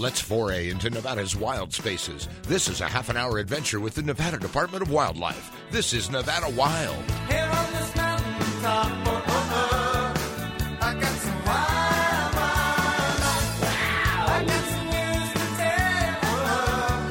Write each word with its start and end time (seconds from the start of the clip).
Let's 0.00 0.18
foray 0.18 0.70
into 0.70 0.88
Nevada's 0.88 1.36
wild 1.36 1.74
spaces. 1.74 2.26
This 2.44 2.68
is 2.68 2.80
a 2.80 2.88
half 2.88 3.10
an 3.10 3.18
hour 3.18 3.36
adventure 3.36 3.80
with 3.80 3.94
the 3.96 4.00
Nevada 4.02 4.38
Department 4.38 4.82
of 4.82 4.90
Wildlife. 4.90 5.52
This 5.70 5.92
is 5.92 6.10
Nevada 6.10 6.48
Wild. 6.56 6.96
Here 7.28 7.44
on 7.44 7.72
this 7.74 7.94
mountain 7.94 8.62
top, 8.62 8.90
oh, 9.06 9.24
oh, 9.28 9.50
oh, 9.52 10.14
I 10.80 10.94
got 10.94 11.04
some 11.04 11.44
wild, 11.44 12.34
wild 12.34 13.20
life. 13.20 13.62
I 14.26 14.44
got 14.46 14.64
some 14.64 14.86
news 14.86 15.32
to 15.34 15.44
tell, 15.58 16.16
oh, 16.24 17.10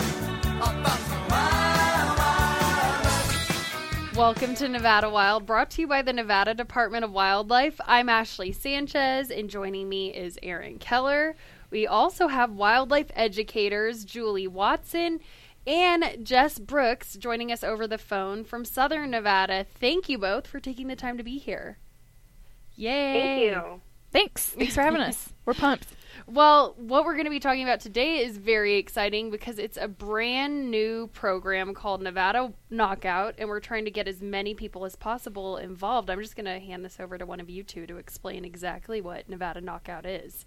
oh, 0.63 0.79
about 0.79 0.99
some 0.99 1.27
wild, 1.29 2.17
wild 2.17 3.05
life. 3.05 4.17
Welcome 4.17 4.55
to 4.55 4.67
Nevada 4.67 5.11
Wild, 5.11 5.45
brought 5.45 5.69
to 5.69 5.81
you 5.81 5.87
by 5.87 6.01
the 6.01 6.13
Nevada 6.13 6.55
Department 6.55 7.05
of 7.05 7.11
Wildlife. 7.11 7.79
I'm 7.85 8.09
Ashley 8.09 8.51
Sanchez, 8.51 9.29
and 9.29 9.47
joining 9.47 9.87
me 9.87 10.11
is 10.11 10.39
Aaron 10.41 10.79
Keller. 10.79 11.35
We 11.69 11.85
also 11.85 12.27
have 12.27 12.51
wildlife 12.51 13.11
educators 13.15 14.05
Julie 14.05 14.47
Watson 14.47 15.19
and 15.67 16.25
Jess 16.25 16.57
Brooks 16.57 17.15
joining 17.15 17.51
us 17.51 17.63
over 17.63 17.87
the 17.87 17.97
phone 17.97 18.43
from 18.43 18.65
Southern 18.65 19.11
Nevada. 19.11 19.65
Thank 19.79 20.09
you 20.09 20.17
both 20.17 20.47
for 20.47 20.59
taking 20.59 20.87
the 20.87 20.95
time 20.95 21.17
to 21.17 21.23
be 21.23 21.37
here. 21.37 21.77
Yay! 22.75 23.13
Thank 23.13 23.41
you. 23.43 23.81
Thanks. 24.11 24.45
Thanks 24.49 24.73
for 24.73 24.81
having 24.81 25.01
us. 25.01 25.33
We're 25.45 25.53
pumped. 25.53 25.87
Well, 26.25 26.75
what 26.77 27.05
we're 27.05 27.13
going 27.13 27.25
to 27.25 27.31
be 27.31 27.39
talking 27.39 27.63
about 27.63 27.79
today 27.79 28.19
is 28.19 28.37
very 28.37 28.77
exciting 28.77 29.31
because 29.31 29.57
it's 29.57 29.77
a 29.77 29.87
brand 29.87 30.69
new 30.69 31.07
program 31.07 31.73
called 31.73 32.01
Nevada 32.01 32.53
Knockout, 32.69 33.35
and 33.37 33.49
we're 33.49 33.59
trying 33.59 33.85
to 33.85 33.91
get 33.91 34.07
as 34.07 34.21
many 34.21 34.53
people 34.53 34.85
as 34.85 34.95
possible 34.95 35.57
involved. 35.57 36.09
I'm 36.09 36.21
just 36.21 36.35
going 36.35 36.45
to 36.45 36.59
hand 36.59 36.83
this 36.85 36.99
over 36.99 37.17
to 37.17 37.25
one 37.25 37.39
of 37.39 37.49
you 37.49 37.63
two 37.63 37.87
to 37.87 37.97
explain 37.97 38.45
exactly 38.45 39.01
what 39.01 39.29
Nevada 39.29 39.61
Knockout 39.61 40.05
is. 40.05 40.45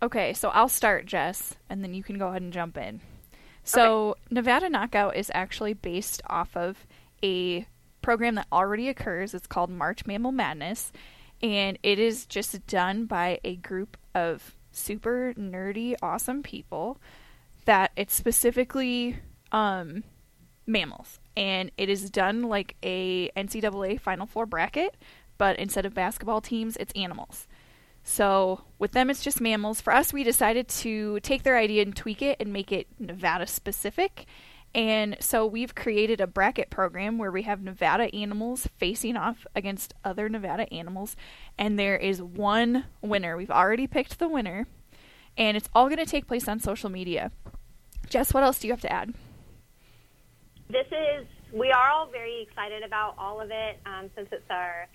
Okay, 0.00 0.32
so 0.32 0.50
I'll 0.50 0.68
start, 0.68 1.06
Jess, 1.06 1.56
and 1.68 1.82
then 1.82 1.92
you 1.92 2.02
can 2.04 2.18
go 2.18 2.28
ahead 2.28 2.42
and 2.42 2.52
jump 2.52 2.76
in. 2.76 3.00
So, 3.64 4.16
Nevada 4.30 4.70
Knockout 4.70 5.16
is 5.16 5.30
actually 5.34 5.74
based 5.74 6.22
off 6.28 6.56
of 6.56 6.86
a 7.22 7.66
program 8.00 8.36
that 8.36 8.46
already 8.52 8.88
occurs. 8.88 9.34
It's 9.34 9.46
called 9.46 9.70
March 9.70 10.06
Mammal 10.06 10.32
Madness, 10.32 10.92
and 11.42 11.78
it 11.82 11.98
is 11.98 12.26
just 12.26 12.66
done 12.66 13.06
by 13.06 13.40
a 13.44 13.56
group 13.56 13.96
of 14.14 14.54
super 14.70 15.34
nerdy, 15.36 15.96
awesome 16.00 16.42
people 16.42 16.98
that 17.64 17.90
it's 17.96 18.14
specifically 18.14 19.18
um, 19.50 20.04
mammals, 20.64 21.18
and 21.36 21.72
it 21.76 21.88
is 21.88 22.08
done 22.08 22.44
like 22.44 22.76
a 22.84 23.30
NCAA 23.30 24.00
Final 24.00 24.26
Four 24.26 24.46
bracket, 24.46 24.94
but 25.38 25.58
instead 25.58 25.84
of 25.84 25.92
basketball 25.92 26.40
teams, 26.40 26.76
it's 26.76 26.92
animals. 26.94 27.47
So 28.08 28.62
with 28.78 28.92
them, 28.92 29.10
it's 29.10 29.22
just 29.22 29.38
mammals. 29.38 29.82
For 29.82 29.92
us, 29.92 30.14
we 30.14 30.24
decided 30.24 30.66
to 30.68 31.20
take 31.20 31.42
their 31.42 31.58
idea 31.58 31.82
and 31.82 31.94
tweak 31.94 32.22
it 32.22 32.38
and 32.40 32.54
make 32.54 32.72
it 32.72 32.86
Nevada 32.98 33.46
specific. 33.46 34.24
And 34.74 35.18
so 35.20 35.44
we've 35.44 35.74
created 35.74 36.18
a 36.18 36.26
bracket 36.26 36.70
program 36.70 37.18
where 37.18 37.30
we 37.30 37.42
have 37.42 37.62
Nevada 37.62 38.12
animals 38.14 38.66
facing 38.78 39.18
off 39.18 39.46
against 39.54 39.92
other 40.06 40.30
Nevada 40.30 40.72
animals. 40.72 41.16
And 41.58 41.78
there 41.78 41.98
is 41.98 42.22
one 42.22 42.86
winner. 43.02 43.36
We've 43.36 43.50
already 43.50 43.86
picked 43.86 44.18
the 44.18 44.28
winner. 44.28 44.66
And 45.36 45.58
it's 45.58 45.68
all 45.74 45.88
going 45.88 45.98
to 45.98 46.06
take 46.06 46.26
place 46.26 46.48
on 46.48 46.60
social 46.60 46.88
media. 46.88 47.30
Jess, 48.08 48.32
what 48.32 48.42
else 48.42 48.58
do 48.58 48.68
you 48.68 48.72
have 48.72 48.80
to 48.80 48.92
add? 48.92 49.12
This 50.70 50.86
is, 50.86 51.26
we 51.52 51.70
are 51.72 51.90
all 51.90 52.06
very 52.06 52.40
excited 52.40 52.82
about 52.82 53.16
all 53.18 53.38
of 53.38 53.50
it 53.50 53.78
um, 53.84 54.08
since 54.16 54.28
it's 54.32 54.50
our 54.50 54.88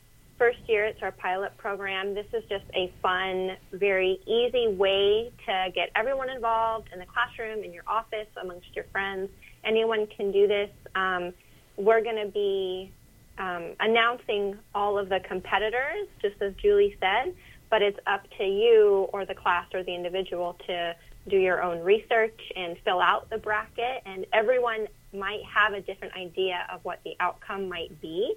first 0.44 0.59
year, 0.67 0.86
it's 0.86 1.02
our 1.02 1.13
pilot 1.13 1.55
program. 1.55 2.13
This 2.13 2.25
is 2.33 2.44
just 2.49 2.66
a 2.75 2.91
fun, 3.02 3.52
very 3.72 4.19
easy 4.27 4.67
way 4.67 5.31
to 5.45 5.72
get 5.73 5.89
everyone 5.95 6.30
involved 6.30 6.89
in 6.91 7.00
the 7.00 7.05
classroom, 7.05 7.63
in 7.63 7.72
your 7.72 7.85
office, 7.88 8.27
amongst 8.41 8.67
your 8.75 8.83
friends. 8.91 9.30
Anyone 9.63 10.05
can 10.05 10.33
do 10.33 10.45
this. 10.45 10.69
Um, 10.95 11.31
we're 11.77 12.03
going 12.03 12.17
to 12.17 12.30
be 12.30 12.91
um, 13.38 13.72
announcing 13.79 14.57
all 14.75 15.00
of 15.00 15.07
the 15.07 15.22
competitors, 15.25 16.09
just 16.22 16.41
as 16.41 16.51
Julie 16.62 16.97
said, 17.00 17.34
but 17.69 17.81
it's 17.81 18.00
up 18.06 18.23
to 18.38 18.44
you 18.44 19.07
or 19.13 19.25
the 19.25 19.35
class 19.35 19.68
or 19.73 19.81
the 19.81 19.95
individual 19.95 20.57
to 20.68 20.94
do 21.29 21.38
your 21.38 21.63
own 21.63 21.79
research 21.79 22.38
and 22.57 22.75
fill 22.84 23.00
out 23.00 23.29
the 23.29 23.38
bracket. 23.38 24.03
And 24.06 24.25
everyone 24.34 24.88
might 25.13 25.44
have 25.45 25.72
a 25.72 25.79
different 25.79 26.16
idea 26.16 26.68
of 26.69 26.84
what 26.84 27.00
the 27.06 27.13
outcome 27.22 27.69
might 27.69 28.01
be. 28.01 28.35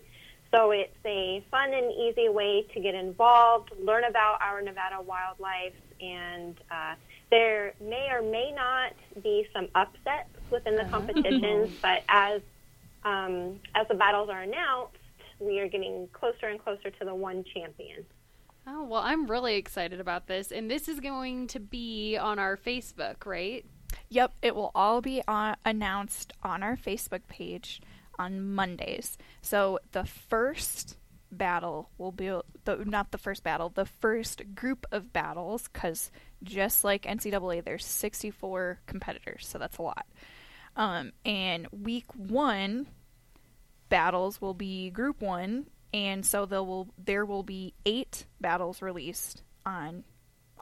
So 0.52 0.70
it's 0.70 0.96
a 1.04 1.44
fun 1.50 1.74
and 1.74 1.92
easy 1.92 2.28
way 2.28 2.66
to 2.72 2.80
get 2.80 2.94
involved, 2.94 3.72
learn 3.78 4.04
about 4.04 4.40
our 4.40 4.62
Nevada 4.62 5.02
wildlife, 5.02 5.74
and 6.00 6.56
uh, 6.70 6.94
there 7.30 7.74
may 7.80 8.08
or 8.10 8.22
may 8.22 8.52
not 8.52 8.92
be 9.22 9.48
some 9.52 9.68
upsets 9.74 10.30
within 10.50 10.76
the 10.76 10.84
competitions, 10.84 11.70
but 11.82 12.02
as 12.08 12.40
um, 13.04 13.60
as 13.74 13.86
the 13.88 13.94
battles 13.94 14.28
are 14.30 14.42
announced, 14.42 14.96
we 15.38 15.60
are 15.60 15.68
getting 15.68 16.08
closer 16.12 16.46
and 16.46 16.62
closer 16.62 16.90
to 16.90 17.04
the 17.04 17.14
one 17.14 17.44
champion. 17.54 18.04
Oh, 18.66 18.82
well, 18.84 19.02
I'm 19.02 19.26
really 19.26 19.54
excited 19.56 20.00
about 20.00 20.26
this. 20.26 20.50
And 20.50 20.68
this 20.68 20.88
is 20.88 20.98
going 20.98 21.46
to 21.48 21.60
be 21.60 22.16
on 22.16 22.40
our 22.40 22.56
Facebook, 22.56 23.24
right? 23.24 23.64
Yep, 24.08 24.34
it 24.42 24.56
will 24.56 24.72
all 24.74 25.00
be 25.00 25.22
on, 25.28 25.56
announced 25.64 26.32
on 26.42 26.64
our 26.64 26.76
Facebook 26.76 27.28
page 27.28 27.80
on 28.18 28.54
Mondays. 28.54 29.18
So 29.42 29.78
the 29.92 30.04
first 30.04 30.96
battle 31.30 31.90
will 31.98 32.12
be 32.12 32.28
the 32.64 32.76
not 32.84 33.10
the 33.10 33.18
first 33.18 33.42
battle, 33.42 33.70
the 33.70 33.86
first 33.86 34.54
group 34.54 34.86
of 34.92 35.12
battles 35.12 35.68
cuz 35.68 36.10
just 36.42 36.84
like 36.84 37.02
NCAA 37.02 37.64
there's 37.64 37.84
64 37.84 38.80
competitors, 38.86 39.46
so 39.46 39.58
that's 39.58 39.78
a 39.78 39.82
lot. 39.82 40.06
Um, 40.76 41.12
and 41.24 41.68
week 41.72 42.06
1 42.14 42.86
battles 43.88 44.40
will 44.40 44.54
be 44.54 44.90
group 44.90 45.22
1 45.22 45.66
and 45.94 46.26
so 46.26 46.44
there 46.44 46.62
will 46.62 46.88
there 46.98 47.24
will 47.24 47.42
be 47.42 47.74
8 47.84 48.26
battles 48.40 48.82
released 48.82 49.42
on 49.64 50.04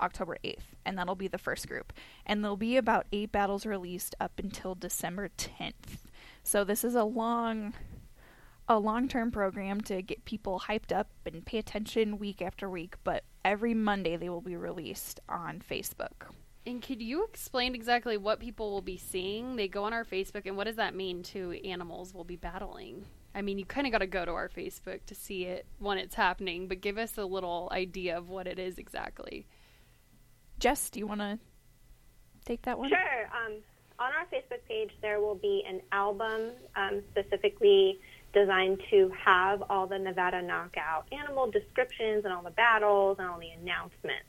October 0.01 0.37
8th, 0.45 0.75
and 0.85 0.99
that'll 0.99 1.15
be 1.15 1.29
the 1.29 1.39
first 1.39 1.69
group. 1.69 1.93
And 2.27 2.43
there'll 2.43 2.57
be 2.57 2.77
about 2.77 3.07
8 3.13 3.31
battles 3.33 3.67
released 3.67 4.15
up 4.21 4.39
until 4.39 4.75
December 4.75 5.31
10th. 5.37 5.99
So 6.45 6.63
this 6.63 6.85
is 6.85 6.95
a 6.95 7.05
long 7.05 7.75
a 8.67 8.79
long-term 8.79 9.31
program 9.31 9.81
to 9.83 10.01
get 10.01 10.25
people 10.25 10.63
hyped 10.69 10.91
up 10.91 11.09
and 11.27 11.45
pay 11.45 11.59
attention 11.59 12.19
week 12.19 12.41
after 12.41 12.69
week, 12.69 12.97
but 13.05 13.25
every 13.45 13.75
Monday 13.75 14.17
they 14.17 14.31
will 14.31 14.41
be 14.41 14.57
released 14.57 15.21
on 15.29 15.61
Facebook. 15.61 16.29
And 16.67 16.81
could 16.81 17.03
you 17.03 17.25
explain 17.25 17.75
exactly 17.75 18.17
what 18.17 18.41
people 18.41 18.71
will 18.71 18.81
be 18.81 18.97
seeing? 18.97 19.57
They 19.57 19.69
go 19.69 19.85
on 19.85 19.93
our 19.93 20.05
Facebook, 20.05 20.47
and 20.47 20.57
what 20.57 20.65
does 20.65 20.77
that 20.77 20.95
mean 20.95 21.23
to 21.25 21.53
animals 21.67 22.15
we'll 22.15 22.25
be 22.25 22.37
battling? 22.37 23.05
I 23.35 23.43
mean, 23.43 23.59
you 23.59 23.67
kind 23.67 23.87
of 23.87 23.93
got 23.93 23.99
to 23.99 24.07
go 24.07 24.25
to 24.25 24.31
our 24.31 24.49
Facebook 24.49 25.05
to 25.07 25.15
see 25.15 25.45
it 25.45 25.67
when 25.79 25.99
it's 25.99 26.15
happening, 26.15 26.69
but 26.69 26.81
give 26.81 26.97
us 26.97 27.19
a 27.19 27.25
little 27.25 27.69
idea 27.71 28.17
of 28.17 28.31
what 28.31 28.47
it 28.47 28.59
is 28.59 28.79
exactly. 28.79 29.47
Jess, 30.59 30.89
do 30.89 31.01
you 31.01 31.07
want 31.07 31.21
to 31.21 31.39
take 32.47 32.63
that 32.63 32.79
one? 32.79 32.89
Sure. 32.89 32.99
Um, 32.99 33.57
on 33.99 34.11
our 34.13 34.27
Facebook 34.27 34.65
page, 34.69 34.91
there 35.01 35.21
will 35.21 35.35
be 35.35 35.63
an 35.69 35.81
album 35.93 36.53
um, 36.77 37.03
specifically 37.13 37.99
designed 38.33 38.81
to 38.91 39.11
have 39.25 39.63
all 39.71 39.87
the 39.87 39.99
Nevada 39.99 40.43
Knockout 40.43 41.07
animal 41.13 41.51
descriptions 41.51 42.25
and 42.25 42.33
all 42.33 42.43
the 42.43 42.51
battles 42.51 43.19
and 43.19 43.29
all 43.29 43.39
the 43.39 43.51
announcements. 43.51 44.27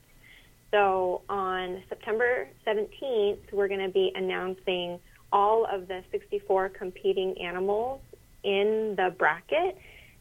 So 0.71 1.21
on 1.29 1.81
September 1.89 2.47
17th, 2.67 3.51
we're 3.51 3.67
going 3.67 3.85
to 3.85 3.91
be 3.91 4.11
announcing 4.15 4.99
all 5.31 5.65
of 5.65 5.87
the 5.87 6.03
64 6.11 6.69
competing 6.69 7.39
animals 7.41 8.01
in 8.43 8.93
the 8.95 9.13
bracket, 9.17 9.77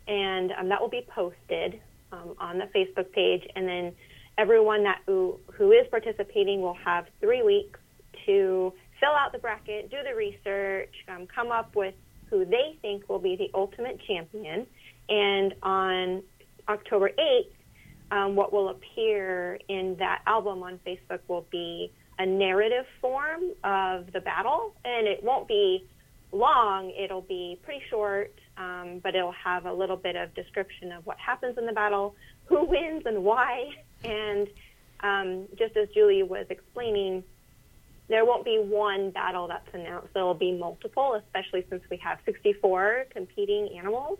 and 0.08 0.52
um, 0.52 0.68
that 0.70 0.80
will 0.80 0.88
be 0.88 1.06
posted 1.14 1.80
um, 2.12 2.34
on 2.38 2.58
the 2.58 2.66
Facebook 2.66 3.12
page. 3.12 3.46
And 3.54 3.68
then 3.68 3.92
everyone 4.38 4.84
that 4.84 5.00
who, 5.06 5.38
who 5.52 5.72
is 5.72 5.86
participating 5.90 6.62
will 6.62 6.78
have 6.84 7.06
three 7.20 7.42
weeks 7.42 7.78
to 8.26 8.72
fill 9.04 9.14
out 9.14 9.32
the 9.32 9.38
bracket, 9.38 9.90
do 9.90 9.98
the 10.02 10.14
research, 10.14 10.94
um, 11.08 11.26
come 11.26 11.50
up 11.50 11.76
with 11.76 11.94
who 12.30 12.44
they 12.44 12.78
think 12.80 13.08
will 13.08 13.18
be 13.18 13.36
the 13.36 13.50
ultimate 13.54 14.00
champion. 14.06 14.66
And 15.08 15.54
on 15.62 16.22
October 16.68 17.10
8th, 17.18 17.50
um, 18.10 18.36
what 18.36 18.52
will 18.52 18.70
appear 18.70 19.58
in 19.68 19.96
that 19.98 20.22
album 20.26 20.62
on 20.62 20.78
Facebook 20.86 21.20
will 21.28 21.46
be 21.50 21.92
a 22.18 22.24
narrative 22.24 22.86
form 23.00 23.50
of 23.62 24.10
the 24.12 24.20
battle. 24.20 24.74
And 24.84 25.06
it 25.06 25.22
won't 25.22 25.48
be 25.48 25.86
long, 26.32 26.90
it'll 26.90 27.20
be 27.20 27.58
pretty 27.62 27.82
short, 27.90 28.32
um, 28.56 29.00
but 29.02 29.14
it'll 29.14 29.32
have 29.32 29.66
a 29.66 29.72
little 29.72 29.96
bit 29.96 30.16
of 30.16 30.34
description 30.34 30.92
of 30.92 31.04
what 31.04 31.18
happens 31.18 31.58
in 31.58 31.66
the 31.66 31.72
battle, 31.72 32.14
who 32.46 32.64
wins 32.64 33.02
and 33.04 33.22
why. 33.22 33.70
And 34.04 34.48
um, 35.00 35.46
just 35.58 35.78
as 35.78 35.88
Julie 35.94 36.22
was 36.22 36.44
explaining, 36.50 37.24
there 38.08 38.24
won't 38.24 38.44
be 38.44 38.58
one 38.58 39.10
battle 39.10 39.48
that's 39.48 39.68
announced. 39.72 40.08
There 40.14 40.24
will 40.24 40.34
be 40.34 40.52
multiple, 40.52 41.14
especially 41.14 41.64
since 41.70 41.82
we 41.90 41.96
have 41.98 42.18
64 42.24 43.06
competing 43.10 43.76
animals. 43.78 44.18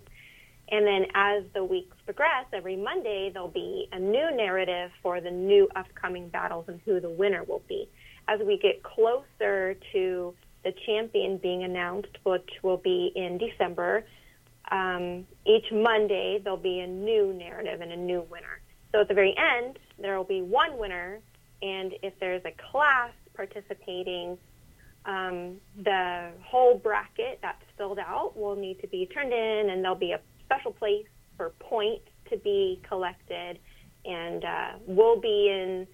And 0.71 0.87
then 0.87 1.07
as 1.15 1.45
the 1.53 1.63
weeks 1.63 1.97
progress, 2.07 2.47
every 2.53 2.77
Monday 2.77 3.31
there'll 3.33 3.49
be 3.49 3.89
a 3.93 3.99
new 3.99 4.35
narrative 4.35 4.91
for 5.03 5.21
the 5.21 5.31
new 5.31 5.69
upcoming 5.77 6.29
battles 6.29 6.65
and 6.69 6.81
who 6.85 7.01
the 7.01 7.11
winner 7.11 7.45
will 7.45 7.63
be. 7.69 7.89
as 8.27 8.41
we 8.41 8.57
get 8.57 8.83
closer 8.83 9.77
to 9.93 10.35
the 10.65 10.73
champion 10.87 11.37
being 11.37 11.63
announced, 11.63 12.17
which 12.23 12.49
will 12.63 12.79
be 12.79 13.13
in 13.15 13.37
December, 13.37 14.03
um, 14.71 15.27
each 15.45 15.71
Monday 15.71 16.41
there'll 16.43 16.57
be 16.57 16.81
a 16.81 16.87
new 16.87 17.35
narrative 17.35 17.83
and 17.83 17.93
a 17.93 17.97
new 17.97 18.23
winner. 18.31 18.61
So 18.93 19.03
at 19.03 19.09
the 19.09 19.15
very 19.15 19.35
end, 19.37 19.79
there 19.99 20.17
will 20.17 20.25
be 20.25 20.41
one 20.41 20.79
winner, 20.79 21.21
and 21.61 21.93
if 22.03 22.19
there's 22.19 22.43
a 22.47 22.55
class 22.71 23.13
participating, 23.35 24.39
um, 25.05 25.57
the 25.83 26.31
whole 26.43 26.79
bracket 26.79 27.39
that's 27.43 27.63
filled 27.77 27.99
out 27.99 28.37
will 28.37 28.57
need 28.57 28.81
to 28.81 28.89
be 28.89 29.07
turned 29.07 29.33
in, 29.33 29.71
and 29.71 29.83
there'll 29.83 29.97
be 29.97 30.13
a 30.13 30.21
special 30.45 30.73
place 30.73 31.07
for 31.37 31.51
points 31.61 32.09
to 32.31 32.37
be 32.39 32.81
collected, 32.89 33.59
and 34.05 34.45
uh, 34.45 34.71
we'll 34.87 35.21
be 35.21 35.51
in 35.51 35.87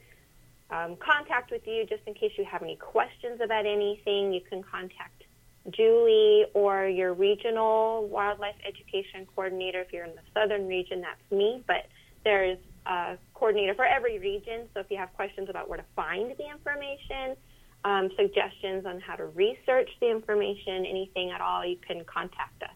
um, 0.70 0.96
contact 0.96 1.50
with 1.50 1.66
you 1.66 1.84
just 1.87 2.02
in 2.06 2.14
case 2.14 2.32
you 2.38 2.44
have 2.44 2.62
any 2.62 2.76
questions 2.76 3.40
about 3.42 3.66
anything. 3.66 4.32
You 4.32 4.40
can 4.48 4.62
contact 4.62 5.25
Julie 5.70 6.46
or 6.54 6.87
your 6.87 7.12
regional 7.12 8.06
wildlife 8.06 8.54
education 8.66 9.26
coordinator. 9.34 9.81
If 9.81 9.92
you're 9.92 10.04
in 10.04 10.14
the 10.14 10.22
southern 10.32 10.69
region, 10.69 11.00
that's 11.00 11.32
me, 11.32 11.64
but 11.66 11.87
there's 12.25 12.58
a 12.87 13.17
coordinator 13.35 13.75
for 13.75 13.85
every 13.85 14.19
region. 14.19 14.69
So 14.75 14.81
if 14.81 14.91
you 14.91 14.97
have 14.97 15.12
questions 15.15 15.49
about 15.49 15.69
where 15.69 15.79
to 15.79 15.85
find 15.94 16.35
the 16.37 16.50
information, 16.50 17.37
um, 17.85 18.11
suggestions 18.17 18.87
on 18.87 19.00
how 19.00 19.17
to 19.17 19.27
research 19.27 19.91
the 20.00 20.11
information, 20.11 20.85
anything 20.87 21.31
at 21.31 21.41
all, 21.41 21.65
you 21.65 21.77
can 21.77 22.05
contact 22.05 22.62
us. 22.62 22.71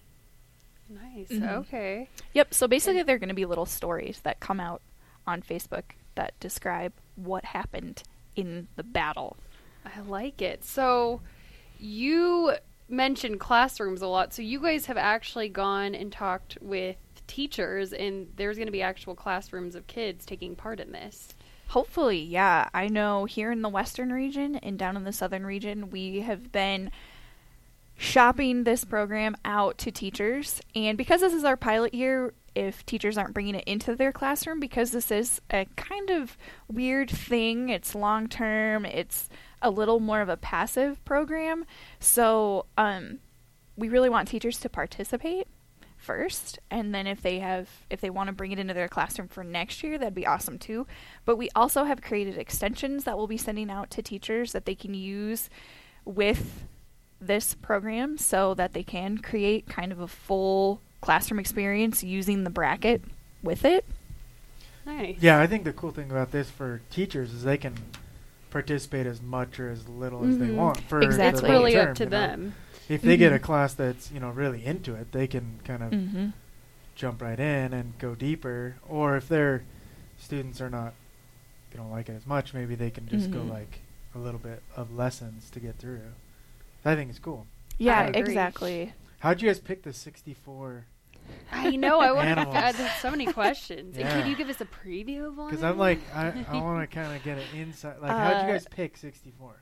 Nice. 0.89 1.29
Mhm. 1.29 1.53
Okay. 1.61 2.09
Yep. 2.35 2.55
So 2.55 2.69
basically, 2.69 3.03
they're 3.03 3.19
going 3.19 3.29
to 3.29 3.35
be 3.35 3.47
little 3.47 3.67
stories 3.67 4.21
that 4.21 4.41
come 4.41 4.61
out 4.61 4.83
on 5.27 5.43
Facebook 5.43 5.85
that 6.15 6.39
describe 6.41 6.93
what 7.17 7.45
happened 7.45 8.03
in 8.37 8.69
the 8.77 8.83
battle. 8.83 9.37
I 9.85 10.00
like 10.00 10.43
it. 10.43 10.65
So 10.65 11.21
you 11.79 12.55
mentioned 12.89 13.41
classrooms 13.41 14.03
a 14.03 14.07
lot. 14.07 14.33
So 14.33 14.43
you 14.43 14.61
guys 14.61 14.87
have 14.87 14.97
actually 14.97 15.49
gone 15.49 15.95
and 15.95 16.12
talked 16.12 16.59
with 16.61 16.97
teachers 17.26 17.93
and 17.93 18.29
there's 18.37 18.56
going 18.56 18.67
to 18.67 18.73
be 18.73 18.82
actual 18.82 19.15
classrooms 19.15 19.75
of 19.75 19.87
kids 19.87 20.25
taking 20.25 20.55
part 20.56 20.81
in 20.81 20.93
this. 20.93 21.35
Hopefully, 21.69 22.21
yeah. 22.21 22.69
I 22.75 22.88
know 22.88 23.25
here 23.25 23.50
in 23.50 23.62
the 23.62 23.69
western 23.69 24.12
region 24.12 24.56
and 24.56 24.79
down 24.79 24.97
in 24.97 25.05
the 25.05 25.12
southern 25.12 25.47
region, 25.47 25.91
we 25.91 26.21
have 26.21 26.53
been 26.53 26.91
shopping 27.97 28.65
this 28.65 28.85
program 28.85 29.37
out 29.44 29.79
to 29.79 29.91
teachers. 29.91 30.61
And 30.75 30.99
because 30.99 31.21
this 31.21 31.32
is 31.32 31.44
our 31.44 31.56
pilot 31.56 31.94
year, 31.94 32.35
if 32.55 32.85
teachers 32.87 33.19
aren't 33.19 33.35
bringing 33.35 33.55
it 33.55 33.65
into 33.65 33.97
their 33.97 34.12
classroom, 34.12 34.61
because 34.61 34.91
this 34.91 35.11
is 35.11 35.41
a 35.50 35.67
kind 35.76 36.11
of 36.11 36.37
weird 36.69 37.11
thing, 37.11 37.69
it's 37.69 37.94
long 37.94 38.29
term, 38.29 38.85
it's 38.85 39.29
a 39.61 39.71
little 39.71 40.00
more 40.00 40.21
of 40.21 40.29
a 40.29 40.37
passive 40.37 41.05
program. 41.05 41.65
So, 41.99 42.67
um, 42.76 43.19
we 43.76 43.88
really 43.88 44.09
want 44.09 44.29
teachers 44.29 44.61
to 44.61 44.69
participate 44.69 45.49
first 46.05 46.59
and 46.71 46.95
then 46.95 47.06
if 47.06 47.23
they 47.23 47.39
have 47.39 47.69
if 47.91 48.01
they 48.01 48.11
want 48.11 48.27
to 48.27 48.33
bring 48.33 48.53
it 48.53 48.59
into 48.59 48.75
their 48.75 48.89
classroom 48.89 49.27
for 49.27 49.43
next 49.43 49.83
year 49.83 49.97
that'd 49.99 50.15
be 50.15 50.27
awesome 50.27 50.59
too 50.59 50.87
but 51.25 51.37
we 51.37 51.49
also 51.55 51.85
have 51.85 52.03
created 52.03 52.37
extensions 52.37 53.05
that 53.05 53.17
we'll 53.17 53.27
be 53.27 53.37
sending 53.37 53.71
out 53.71 53.91
to 53.91 54.03
teachers 54.03 54.53
that 54.53 54.67
they 54.67 54.75
can 54.75 54.95
use 54.95 55.49
with 56.05 56.65
this 57.21 57.55
program 57.55 58.19
so 58.19 58.53
that 58.55 58.75
they 58.75 58.83
can 58.83 59.19
create 59.19 59.67
kind 59.67 59.91
of 59.93 60.01
a 60.01 60.09
full 60.09 60.81
classroom 61.01 61.41
experience 61.41 62.05
using 62.05 62.45
the 62.45 62.50
bracket 62.50 63.03
with 63.43 63.65
it 63.65 63.85
Nice. 64.87 65.17
Yeah, 65.21 65.41
I 65.41 65.47
think 65.47 65.65
the 65.65 65.73
cool 65.73 65.91
thing 65.91 66.11
about 66.11 66.31
this 66.31 66.50
for 66.50 66.83
teachers 66.91 67.33
is 67.33 67.43
they 67.43 67.57
can 67.57 67.75
participate 68.55 69.05
as 69.05 69.21
much 69.21 69.59
or 69.59 69.69
as 69.69 69.89
little 69.89 70.25
as 70.25 70.39
they 70.39 70.47
Mhm. 70.47 70.55
want 70.55 70.79
for 70.83 71.01
Exactly. 71.03 71.41
It's 71.43 71.51
really 71.51 71.73
term, 71.73 71.89
up 71.89 71.97
to 71.97 72.05
you 72.05 72.11
know? 72.11 72.17
them. 72.27 72.55
If 72.89 73.03
they 73.03 73.17
get 73.17 73.33
a 73.33 73.39
Mhm. 73.41 73.43
class 73.43 73.75
that's 73.75 74.12
you 74.12 74.21
know 74.21 74.31
really 74.31 74.65
into 74.65 74.95
it, 74.95 75.11
they 75.11 75.27
can 75.27 75.59
kind 75.65 75.83
of 75.83 75.91
mm-hmm. 75.91 76.29
jump 76.95 77.21
right 77.21 77.41
in 77.41 77.73
and 77.73 77.99
go 77.99 78.15
deeper. 78.15 78.77
Or 78.89 79.17
if 79.17 79.29
their 79.29 79.65
students 80.19 80.61
are 80.61 80.71
not, 80.71 80.95
they 81.73 81.79
don't 81.79 81.91
like 81.91 82.09
it 82.09 82.12
as 82.12 82.27
much, 82.29 82.55
maybe 82.55 82.77
they 82.77 82.91
can 82.93 83.09
just 83.09 83.33
go 83.33 83.41
Mhm. 83.41 83.51
like 83.51 83.81
a 84.15 84.19
little 84.19 84.39
bit 84.39 84.62
of 84.77 84.95
lessons 84.95 85.50
to 85.50 85.59
get 85.59 85.77
through. 85.79 86.12
I 86.85 86.95
think 86.95 87.11
it's 87.11 87.19
cool. 87.19 87.47
yeah 87.77 88.03
agree. 88.07 88.21
exactly 88.21 88.93
How'd 89.19 89.43
you 89.43 89.49
guys 89.49 89.59
pick 89.59 89.83
the 89.83 89.93
64? 89.93 90.85
I 91.53 91.76
know. 91.76 92.00
I 92.00 92.12
want 92.12 92.29
Animals. 92.29 92.55
to. 92.73 92.76
There's 92.79 92.93
so 93.00 93.11
many 93.11 93.26
questions. 93.26 93.97
And 93.97 94.05
Yeah. 94.05 94.21
Could 94.21 94.29
you 94.29 94.37
give 94.37 94.49
us 94.49 94.61
a 94.61 94.65
preview 94.67 95.26
of 95.29 95.37
one? 95.37 95.49
Because 95.50 95.62
I'm 95.65 95.79
like, 95.79 96.00
I, 96.15 96.44
I 96.49 96.55
want 96.62 96.88
to 96.88 96.94
kind 96.94 97.15
of 97.15 97.23
get 97.23 97.38
an 97.38 97.44
insight. 97.55 98.00
Like, 98.03 98.11
how'd 98.11 98.43
you 98.47 98.49
Uh, 98.49 98.53
guys 98.53 98.67
pick 98.71 98.97
64? 98.97 99.56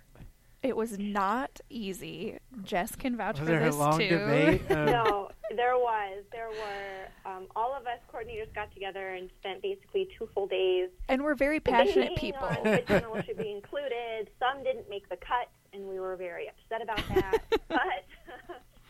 it 0.63 0.77
was 0.77 0.97
not 0.97 1.61
easy 1.71 2.39
jess 2.63 2.95
can 2.95 3.17
vouch 3.17 3.33
Was 3.41 3.41
for 3.41 3.45
there 3.47 3.63
a 3.63 3.65
this 3.65 3.75
long 3.77 3.99
too 3.99 4.09
debate? 4.11 4.63
No, 4.71 5.29
there 5.57 5.77
was. 5.77 6.23
There 6.31 6.51
were 6.51 7.31
um, 7.33 7.47
all 7.57 7.75
of 7.75 7.85
us 7.89 7.99
coordinators 8.15 8.55
got 8.55 8.73
together 8.73 9.09
and 9.15 9.29
spent 9.41 9.61
basically 9.61 10.09
two 10.17 10.29
full 10.33 10.47
days 10.47 10.89
and 11.09 11.25
we're 11.25 11.35
very 11.35 11.59
passionate 11.59 12.15
people 12.15 12.45
on 12.45 12.63
which 12.63 12.89
animals 12.89 13.25
should 13.25 13.39
be 13.39 13.51
included. 13.51 14.31
Some 14.39 14.63
didn't 14.63 14.89
make 14.89 15.09
the 15.09 15.17
cut, 15.17 15.49
and 15.73 15.89
we 15.89 15.99
were 15.99 16.15
very 16.15 16.47
upset 16.49 16.81
about 16.81 17.03
that. 17.09 17.39
but 17.69 18.02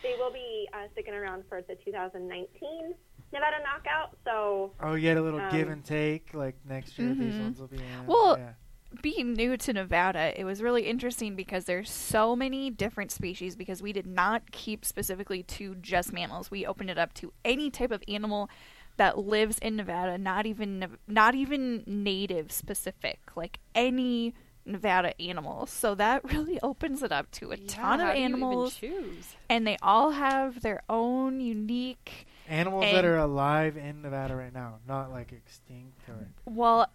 they 0.02 0.14
will 0.19 0.32
be 0.32 0.69
uh, 0.72 0.88
sticking 0.93 1.14
around 1.14 1.44
for 1.49 1.62
the 1.62 1.75
2019 1.84 2.94
Nevada 3.32 3.56
Knockout. 3.62 4.16
So 4.25 4.72
oh, 4.81 4.94
you 4.94 5.08
had 5.08 5.16
a 5.16 5.22
little 5.22 5.40
give 5.50 5.69
um, 5.69 5.75
and 5.75 5.84
take. 5.84 6.34
Like 6.34 6.56
next 6.69 6.99
year, 6.99 7.14
these 7.14 7.34
Mhm. 7.34 7.40
ones 7.40 7.60
will 7.60 7.69
be 7.69 7.76
in. 7.76 8.06
Well, 8.06 8.37
yeah. 8.38 8.52
being 9.00 9.32
new 9.32 9.56
to 9.56 9.72
Nevada, 9.72 10.38
it 10.38 10.44
was 10.44 10.60
really 10.62 10.82
interesting 10.82 11.34
because 11.34 11.64
there's 11.64 11.90
so 11.90 12.37
many 12.37 12.69
different 12.69 13.10
species 13.10 13.56
because 13.56 13.81
we 13.82 13.93
did 13.93 14.06
not 14.06 14.50
keep 14.52 14.84
specifically 14.84 15.43
to 15.44 15.75
just 15.76 16.12
mammals. 16.12 16.50
We 16.50 16.66
opened 16.66 16.90
it 16.90 16.98
up 16.98 17.14
to 17.14 17.32
any 17.44 17.70
type 17.70 17.90
of 17.90 18.02
animal 18.06 18.50
that 18.98 19.16
lives 19.16 19.58
in 19.60 19.76
Nevada, 19.76 20.19
not 20.19 20.44
even 20.44 20.98
not 21.06 21.34
even 21.34 21.82
native 21.87 22.52
specific, 22.52 23.20
like 23.34 23.58
any 23.75 24.34
Nevada 24.64 25.20
animals. 25.20 25.70
So 25.70 25.94
that 25.96 26.24
really 26.32 26.58
opens 26.62 27.02
it 27.02 27.12
up 27.12 27.30
to 27.32 27.52
a 27.52 27.56
Yeah, 27.56 27.62
ton 27.66 28.00
of 28.00 28.12
do 28.14 28.18
you 28.18 28.24
even 28.26 28.34
animals 28.34 28.74
choose. 28.76 29.34
and 29.48 29.66
they 29.66 29.76
all 29.82 30.10
have 30.12 30.62
their 30.62 30.82
own 30.88 31.40
unique 31.40 32.26
animals 32.48 32.84
and- 32.86 32.96
that 32.96 33.04
are 33.04 33.18
alive 33.18 33.76
in 33.76 34.02
Nevada 34.02 34.34
right 34.36 34.52
now, 34.54 34.78
not 34.86 35.10
like 35.10 35.32
extinct 35.32 36.08
or. 36.08 36.28
well 36.44 36.88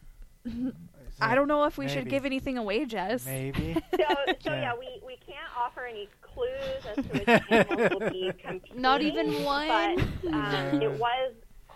I 1.19 1.35
don't 1.35 1.47
know 1.49 1.65
if 1.65 1.77
we 1.77 1.87
should 1.89 2.07
give 2.09 2.25
anything 2.25 2.57
away, 2.57 2.85
Jess. 2.85 3.25
Maybe. 3.25 3.73
so, 3.91 3.97
so 3.97 4.05
Yeah. 4.45 4.61
yeah, 4.61 4.73
we, 4.79 5.01
we 5.05 5.17
can't 5.25 5.49
offer 5.57 5.86
any 5.86 6.07
clues 6.21 6.86
as 6.89 6.95
to 6.95 7.01
which 7.12 7.27
animals 7.51 7.89
will 8.00 8.09
be 8.12 8.31
competing. 8.41 8.81
Not 8.81 9.01
even 9.01 9.43
one? 9.43 9.67
But 9.67 10.33
um, 10.33 10.33
Yeah. 10.33 10.75
it 10.75 10.91
was 11.00 11.33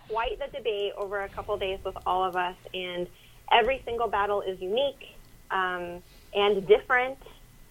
quite 0.08 0.40
the 0.40 0.48
debate 0.58 0.94
over 0.98 1.22
a 1.22 1.30
couple 1.30 1.58
days 1.58 1.80
with 1.84 1.96
all 2.06 2.24
of 2.24 2.36
us, 2.36 2.56
and 2.74 3.08
every 3.52 3.82
single 3.84 4.08
battle 4.08 4.42
is 4.42 4.62
unique 4.62 5.06
um, 5.52 6.02
and 6.34 6.68
different 6.68 7.18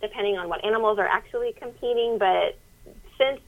depending 0.01 0.39
on 0.39 0.49
what 0.49 0.65
animals 0.65 0.99
are 0.99 1.07
actually 1.07 1.53
competing. 1.53 2.17
But 2.19 2.59
since 3.19 3.41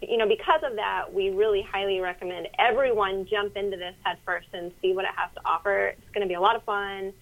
you 0.00 0.16
know, 0.16 0.28
because 0.28 0.60
of 0.62 0.76
that, 0.76 1.12
we 1.12 1.30
really 1.30 1.62
highly 1.62 2.00
recommend 2.00 2.48
everyone 2.58 3.26
jump 3.26 3.56
into 3.56 3.76
this 3.76 3.94
head 4.04 4.16
first 4.24 4.48
and 4.52 4.72
see 4.80 4.92
what 4.92 5.04
it 5.04 5.10
has 5.16 5.30
to 5.34 5.40
offer. 5.44 5.88
It's 5.88 6.10
going 6.14 6.22
to 6.22 6.28
be 6.28 6.34
a 6.34 6.40
lot 6.40 6.56
of 6.56 6.62
fun. 6.62 7.12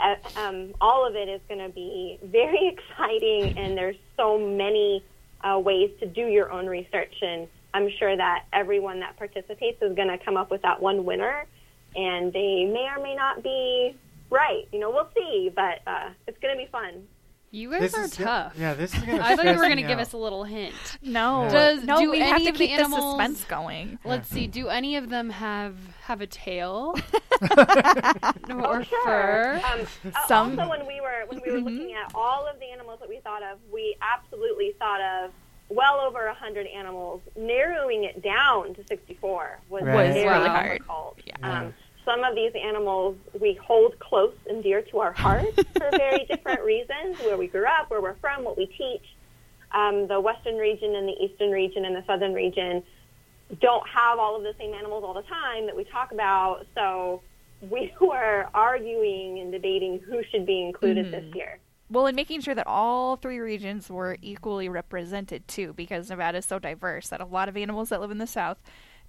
Uh, 0.00 0.14
um, 0.36 0.74
all 0.80 1.06
of 1.06 1.14
it 1.14 1.28
is 1.28 1.40
going 1.48 1.60
to 1.60 1.72
be 1.72 2.18
very 2.24 2.68
exciting, 2.90 3.56
and 3.56 3.76
there's 3.76 3.96
so 4.16 4.38
many 4.38 5.04
uh, 5.42 5.58
ways 5.58 5.90
to 6.00 6.06
do 6.06 6.26
your 6.26 6.50
own 6.50 6.66
research. 6.66 7.14
And 7.22 7.46
I'm 7.72 7.88
sure 7.98 8.16
that 8.16 8.46
everyone 8.52 9.00
that 9.00 9.16
participates 9.16 9.80
is 9.80 9.94
going 9.94 10.08
to 10.08 10.18
come 10.18 10.36
up 10.36 10.50
with 10.50 10.62
that 10.62 10.82
one 10.82 11.04
winner, 11.04 11.44
and 11.94 12.32
they 12.32 12.64
may 12.64 12.88
or 12.94 13.00
may 13.00 13.14
not 13.14 13.42
be 13.42 13.96
right. 14.30 14.66
You 14.72 14.78
know, 14.80 14.90
we'll 14.90 15.08
see, 15.16 15.50
but 15.54 15.80
uh, 15.86 16.10
it's 16.26 16.38
going 16.38 16.56
to 16.56 16.62
be 16.62 16.68
fun. 16.70 17.04
You 17.50 17.70
guys 17.70 17.80
This 17.80 17.94
are 17.94 18.04
is 18.04 18.10
tough. 18.10 18.52
Yeah, 18.58 18.74
this 18.74 18.92
is 18.92 19.00
gonna. 19.00 19.12
Be 19.12 19.18
tough. 19.20 19.26
I 19.30 19.36
thought 19.36 19.44
you 19.46 19.50
were 19.52 19.56
stress 19.56 19.68
going 19.68 19.76
to 19.82 19.88
give 19.88 19.98
out. 19.98 20.02
us 20.02 20.12
a 20.12 20.18
little 20.18 20.44
hint. 20.44 20.74
No, 21.00 21.44
Yeah. 21.44 21.48
Does- 21.52 21.84
no, 21.84 21.98
do 21.98 22.10
we 22.10 22.18
have 22.20 22.34
any 22.34 22.44
to 22.44 22.50
of 22.50 22.58
the 22.58 22.66
keep 22.66 22.78
the 22.78 22.84
suspense 22.90 23.44
going. 23.44 23.98
Let's 24.04 24.28
see. 24.28 24.46
Do 24.46 24.68
any 24.68 24.96
of 24.96 25.08
them 25.08 25.30
have 25.30 25.74
have 26.02 26.20
a 26.20 26.26
tail 26.26 26.94
Oh, 28.50 28.64
or 28.64 28.84
sure. 28.84 29.00
fur? 29.04 29.62
Um, 29.64 29.80
uh, 30.14 30.26
Some- 30.26 30.58
Also, 30.58 30.68
when 30.70 30.86
we 30.86 31.00
were 31.00 31.24
when 31.28 31.40
we 31.44 31.50
were 31.52 31.58
Mhm. 31.60 31.64
looking 31.64 31.94
at 31.94 32.12
all 32.14 32.46
of 32.46 32.58
the 32.60 32.66
animals 32.70 33.00
that 33.00 33.08
we 33.08 33.20
thought 33.20 33.42
of, 33.42 33.58
we 33.72 33.96
absolutely 34.02 34.74
thought 34.78 35.00
of 35.00 35.30
well 35.70 36.00
over 36.00 36.26
a 36.26 36.34
hundred 36.34 36.66
animals. 36.66 37.22
Narrowing 37.36 38.04
it 38.04 38.22
down 38.22 38.74
to 38.74 38.84
64 38.86 39.60
was 39.70 39.84
Right. 39.84 40.12
very 40.12 40.28
really 40.28 40.48
hard. 40.48 40.72
difficult. 40.78 41.18
Yeah. 41.24 41.34
Um, 41.42 41.74
some 42.08 42.24
of 42.24 42.34
these 42.34 42.52
animals 42.54 43.16
we 43.38 43.52
hold 43.62 43.98
close 43.98 44.32
and 44.48 44.62
dear 44.62 44.80
to 44.80 44.98
our 45.00 45.12
hearts 45.12 45.52
for 45.76 45.90
very 45.96 46.24
different 46.24 46.62
reasons. 46.62 47.18
Where 47.20 47.36
we 47.36 47.48
grew 47.48 47.66
up, 47.66 47.90
where 47.90 48.00
we're 48.00 48.16
from, 48.16 48.44
what 48.44 48.56
we 48.56 48.64
teach. 48.66 49.04
Um, 49.72 50.08
the 50.08 50.18
western 50.18 50.56
region 50.56 50.94
and 50.96 51.06
the 51.06 51.12
eastern 51.22 51.50
region 51.50 51.84
and 51.84 51.94
the 51.94 52.02
southern 52.06 52.32
region 52.32 52.82
don't 53.60 53.86
have 53.86 54.18
all 54.18 54.34
of 54.36 54.42
the 54.42 54.54
same 54.58 54.72
animals 54.72 55.04
all 55.04 55.12
the 55.12 55.22
time 55.22 55.66
that 55.66 55.76
we 55.76 55.84
talk 55.84 56.10
about. 56.12 56.66
So 56.74 57.20
we 57.68 57.92
were 58.00 58.46
arguing 58.54 59.40
and 59.40 59.52
debating 59.52 59.98
who 59.98 60.22
should 60.30 60.46
be 60.46 60.62
included 60.64 61.06
Mhm. 61.06 61.10
this 61.10 61.34
year. 61.34 61.58
well, 61.90 62.06
and 62.06 62.16
making 62.16 62.40
sure 62.40 62.54
that 62.54 62.66
all 62.66 63.16
three 63.16 63.38
regions 63.38 63.90
were 63.90 64.16
equally 64.22 64.68
represented 64.70 65.46
too, 65.48 65.72
because 65.74 66.08
Nevada 66.08 66.38
is 66.38 66.46
so 66.46 66.58
diverse 66.58 67.08
that 67.08 67.20
a 67.20 67.24
lot 67.26 67.48
of 67.50 67.56
animals 67.56 67.90
that 67.90 68.00
live 68.00 68.10
in 68.10 68.18
the 68.18 68.26
south 68.26 68.58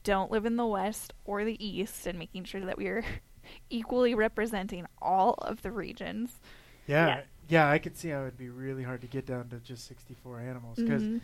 don't 0.04 0.32
live 0.32 0.46
in 0.46 0.56
the 0.56 0.66
west 0.66 1.14
or 1.26 1.44
the 1.44 1.64
east, 1.66 2.08
and 2.08 2.18
making 2.20 2.44
sure 2.46 2.62
that 2.62 2.78
we 2.78 2.88
are 2.88 3.04
equally 3.70 4.16
representing 4.16 4.86
all 5.02 5.34
of 5.40 5.62
the 5.62 5.72
regions. 5.72 6.40
Yeah, 6.88 7.08
Yeah. 7.08 7.22
yeah, 7.50 7.70
I 7.70 7.78
could 7.80 7.98
see 7.98 8.10
how 8.10 8.22
it'd 8.22 8.38
be 8.38 8.50
really 8.50 8.84
hard 8.84 9.02
to 9.02 9.08
get 9.08 9.26
down 9.26 9.50
to 9.50 9.60
just 9.60 9.88
64 9.88 10.40
animals 10.40 10.78
because 10.78 11.04
Mhm. 11.04 11.22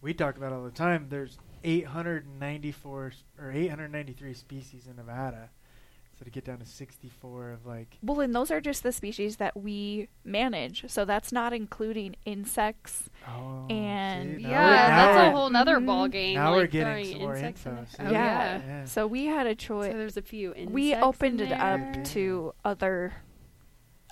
we 0.00 0.12
talk 0.14 0.36
about 0.36 0.52
all 0.52 0.64
the 0.64 0.70
time. 0.70 1.06
There's 1.08 1.38
894 1.64 3.12
or 3.38 3.50
893 3.52 4.34
species 4.34 4.86
in 4.86 4.96
Nevada, 4.96 5.50
so 6.18 6.24
to 6.24 6.30
get 6.30 6.44
down 6.44 6.58
to 6.58 6.66
64 6.66 7.52
of 7.52 7.64
like 7.66 7.96
Well, 8.02 8.20
and 8.20 8.34
those 8.34 8.50
are 8.50 8.60
just 8.60 8.82
the 8.82 8.90
species 8.92 9.36
that 9.36 9.56
we 9.56 10.08
manage, 10.24 10.84
so 10.88 11.04
that's 11.04 11.30
not 11.30 11.52
including 11.52 12.16
insects. 12.24 13.08
oh, 13.28 13.66
And- 13.70 14.36
see, 14.36 14.42
yeah, 14.42 14.88
that's 15.14 15.28
a 15.28 15.30
whole 15.30 15.48
nother 15.50 15.78
Mhm. 15.78 15.86
ball 15.86 16.08
game. 16.08 16.34
Now 16.34 16.50
like 16.50 16.56
we're 16.56 16.66
getting 16.66 17.04
some 17.12 17.20
more 17.22 17.34
insects 17.36 17.66
in 17.66 17.86
so 17.86 17.96
Oh, 18.04 18.10
yeah. 18.10 18.10
yeah. 18.58 18.62
yeah. 18.66 18.84
So 18.84 19.06
we 19.06 19.26
had 19.26 19.46
a 19.46 19.50
So 19.50 19.54
choice. 19.54 19.92
there's 19.92 20.16
a 20.16 20.22
few 20.22 20.52
insects. 20.54 20.72
we 20.72 20.92
in 20.94 21.00
opened 21.02 21.40
it 21.40 21.50
there. 21.50 21.60
up 21.96 22.04
to 22.06 22.52
other 22.64 23.12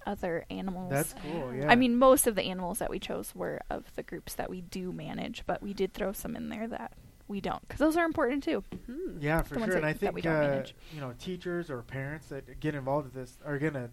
other 0.06 0.44
animals. 0.50 0.90
That's 0.90 1.14
cool. 1.14 1.52
Yeah, 1.52 1.68
I 1.68 1.74
mean, 1.74 1.96
most 1.96 2.28
of 2.28 2.36
the 2.36 2.42
animals 2.42 2.78
that 2.78 2.90
we 2.90 3.00
chose 3.00 3.34
were 3.34 3.60
of 3.68 3.92
the 3.96 4.04
groups 4.04 4.34
that 4.36 4.48
we 4.48 4.60
do 4.60 4.92
manage, 4.92 5.42
but 5.46 5.60
we 5.60 5.74
did 5.74 5.92
throw 5.94 6.12
some 6.12 6.36
in 6.36 6.48
there 6.48 6.68
that 6.68 6.92
we 7.28 7.40
don't, 7.40 7.60
because 7.62 7.78
those 7.80 7.96
are 7.96 8.04
important 8.04 8.42
too. 8.44 8.62
Hmm. 8.86 9.18
Yeah, 9.20 9.42
for 9.42 9.58
sure. 9.58 9.76
And 9.76 9.84
I 9.86 9.92
think 9.92 10.24
uh, 10.26 10.62
you 10.92 11.00
know 11.00 11.12
teachers 11.18 11.70
or 11.70 11.82
parents 11.82 12.28
that 12.28 12.60
get 12.60 12.74
involved 12.74 13.06
with 13.06 13.14
this 13.14 13.38
are 13.44 13.58
gonna. 13.58 13.90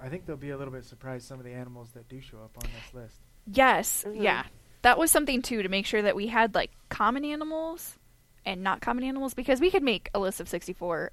I 0.00 0.08
think 0.10 0.26
they'll 0.26 0.36
be 0.36 0.50
a 0.50 0.58
little 0.58 0.72
bit 0.74 0.84
surprised 0.84 1.26
some 1.26 1.38
of 1.38 1.44
the 1.46 1.52
animals 1.52 1.90
that 1.94 2.08
do 2.08 2.20
show 2.20 2.38
up 2.38 2.56
on 2.62 2.68
this 2.74 2.94
list. 2.94 3.16
Yes, 3.46 4.04
Mhm. 4.06 4.22
yeah, 4.22 4.44
that 4.82 4.98
was 4.98 5.10
something 5.10 5.40
too 5.40 5.62
to 5.62 5.68
make 5.68 5.86
sure 5.86 6.02
that 6.02 6.14
we 6.16 6.26
had 6.26 6.54
like 6.54 6.70
common 6.90 7.24
animals 7.24 7.98
and 8.44 8.62
not 8.62 8.80
common 8.80 9.04
animals, 9.04 9.32
because 9.34 9.60
we 9.60 9.70
could 9.70 9.82
make 9.82 10.10
a 10.14 10.18
list 10.18 10.40
of 10.40 10.48
sixty-four 10.48 11.12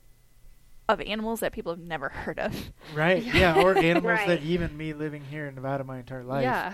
of 0.90 1.00
animals 1.00 1.40
that 1.40 1.54
people 1.54 1.72
have 1.72 1.80
never 1.80 2.10
heard 2.10 2.40
of. 2.40 2.72
Right. 2.94 3.24
yeah, 3.34 3.62
or 3.64 3.78
animals 3.78 4.20
that 4.28 4.44
even 4.44 4.76
me 4.76 4.92
living 4.94 5.24
here 5.24 5.48
in 5.48 5.56
Nevada 5.56 5.86
my 5.86 6.00
entire 6.00 6.24
life, 6.26 6.44
Yeah. 6.44 6.74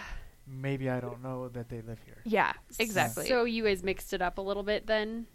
Maybe 0.50 0.90
I 0.90 1.00
don't 1.00 1.22
know 1.22 1.50
that 1.50 1.70
they 1.70 1.82
live 1.82 2.00
here. 2.06 2.22
Yeah, 2.26 2.54
exactly. 2.80 3.28
So 3.28 3.44
you 3.44 3.64
guys 3.64 3.84
mixed 3.84 4.14
it 4.14 4.22
up 4.22 4.38
a 4.38 4.42
little 4.42 4.64
bit 4.64 4.88
then. 4.88 5.28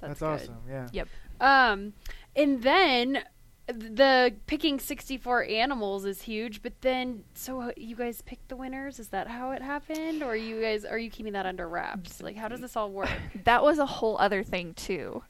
That's, 0.00 0.20
That's, 0.20 0.42
good. 0.42 0.50
awesome. 0.50 0.62
Yeah. 0.68 0.88
Yep. 0.92 1.08
Um, 1.40 1.92
and 2.34 2.62
then 2.62 3.24
the 3.66 4.34
picking 4.46 4.80
64 4.80 5.44
animals 5.44 6.04
is 6.04 6.22
huge, 6.22 6.62
but 6.62 6.72
then 6.80 7.24
so 7.34 7.72
you 7.76 7.94
guys 7.94 8.20
picked 8.22 8.48
the 8.48 8.56
winners? 8.56 8.98
Is 8.98 9.08
that 9.08 9.28
how 9.28 9.52
it 9.52 9.62
happened 9.62 10.22
or 10.22 10.34
you 10.34 10.60
guys 10.60 10.84
are 10.84 10.98
you 10.98 11.10
keeping 11.10 11.32
that 11.34 11.46
under 11.46 11.68
wraps? 11.68 12.20
Like 12.20 12.36
how 12.36 12.48
does 12.48 12.60
this 12.60 12.76
all 12.76 12.90
work? 12.90 13.08
that 13.44 13.62
was 13.62 13.78
a 13.78 13.86
whole 13.86 14.18
other 14.18 14.42
thing 14.42 14.74
too. 14.74 15.22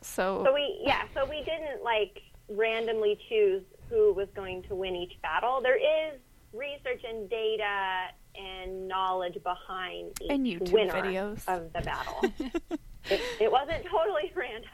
So, 0.00 0.42
So 0.44 0.52
we, 0.52 0.80
yeah, 0.84 1.02
so 1.14 1.24
we 1.24 1.44
didn't 1.44 1.82
like 1.84 2.22
randomly 2.48 3.18
choose 3.28 3.62
who 3.88 4.12
was 4.14 4.28
going 4.34 4.62
to 4.64 4.74
win 4.74 4.96
each 4.96 5.20
battle. 5.22 5.60
There 5.62 5.76
is 5.76 6.18
research 6.52 7.02
and 7.08 7.28
data 7.30 8.08
and 8.36 8.88
knowledge 8.88 9.38
behind 9.42 10.12
each 10.20 10.30
And 10.30 10.46
YouTube 10.46 10.72
winner 10.72 10.92
videos. 10.92 11.46
of 11.48 11.72
the 11.72 11.80
battle. 11.80 12.20
it, 13.10 13.20
it 13.40 13.52
wasn't 13.52 13.84
totally 13.84 14.32
random. 14.36 14.70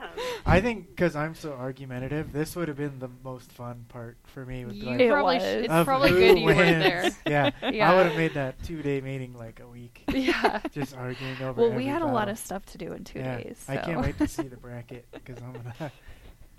I 0.46 0.60
think 0.60 0.88
because 0.90 1.16
I'm 1.16 1.34
so 1.34 1.52
argumentative, 1.52 2.32
this 2.32 2.54
would 2.56 2.68
have 2.68 2.76
been 2.76 2.98
the 2.98 3.10
most 3.24 3.50
fun 3.52 3.86
part 3.88 4.16
for 4.24 4.44
me. 4.46 4.64
With 4.64 4.74
You 4.76 4.86
like, 4.86 5.00
It 5.00 5.10
probably 5.10 5.38
sh- 5.40 5.42
it's 5.42 5.84
probably 5.84 6.10
who 6.10 6.16
good 6.18 6.38
you 6.38 6.44
wins. 6.46 6.56
weren't 6.58 6.80
there. 6.82 7.10
Yeah, 7.26 7.70
Yeah. 7.70 7.90
I 7.92 7.96
would 7.96 8.06
have 8.06 8.16
made 8.16 8.34
that 8.34 8.62
two 8.62 8.82
day 8.82 9.00
meeting 9.00 9.34
like 9.36 9.60
a 9.60 9.66
week, 9.66 10.04
Yeah. 10.12 10.60
just 10.72 10.96
arguing 10.96 11.40
over. 11.42 11.60
well, 11.60 11.70
we 11.70 11.74
every 11.84 11.86
had 11.86 12.02
a 12.02 12.06
lot 12.06 12.28
of 12.28 12.38
stuff 12.38 12.64
to 12.66 12.78
do 12.78 12.92
in 12.92 13.04
two 13.04 13.18
yeah, 13.18 13.38
days. 13.38 13.64
I 13.68 13.76
can't 13.78 14.00
wait 14.00 14.18
to 14.18 14.28
see 14.28 14.42
the 14.44 14.56
bracket 14.56 15.06
because 15.12 15.38
I'm 15.42 15.52
gonna 15.52 15.90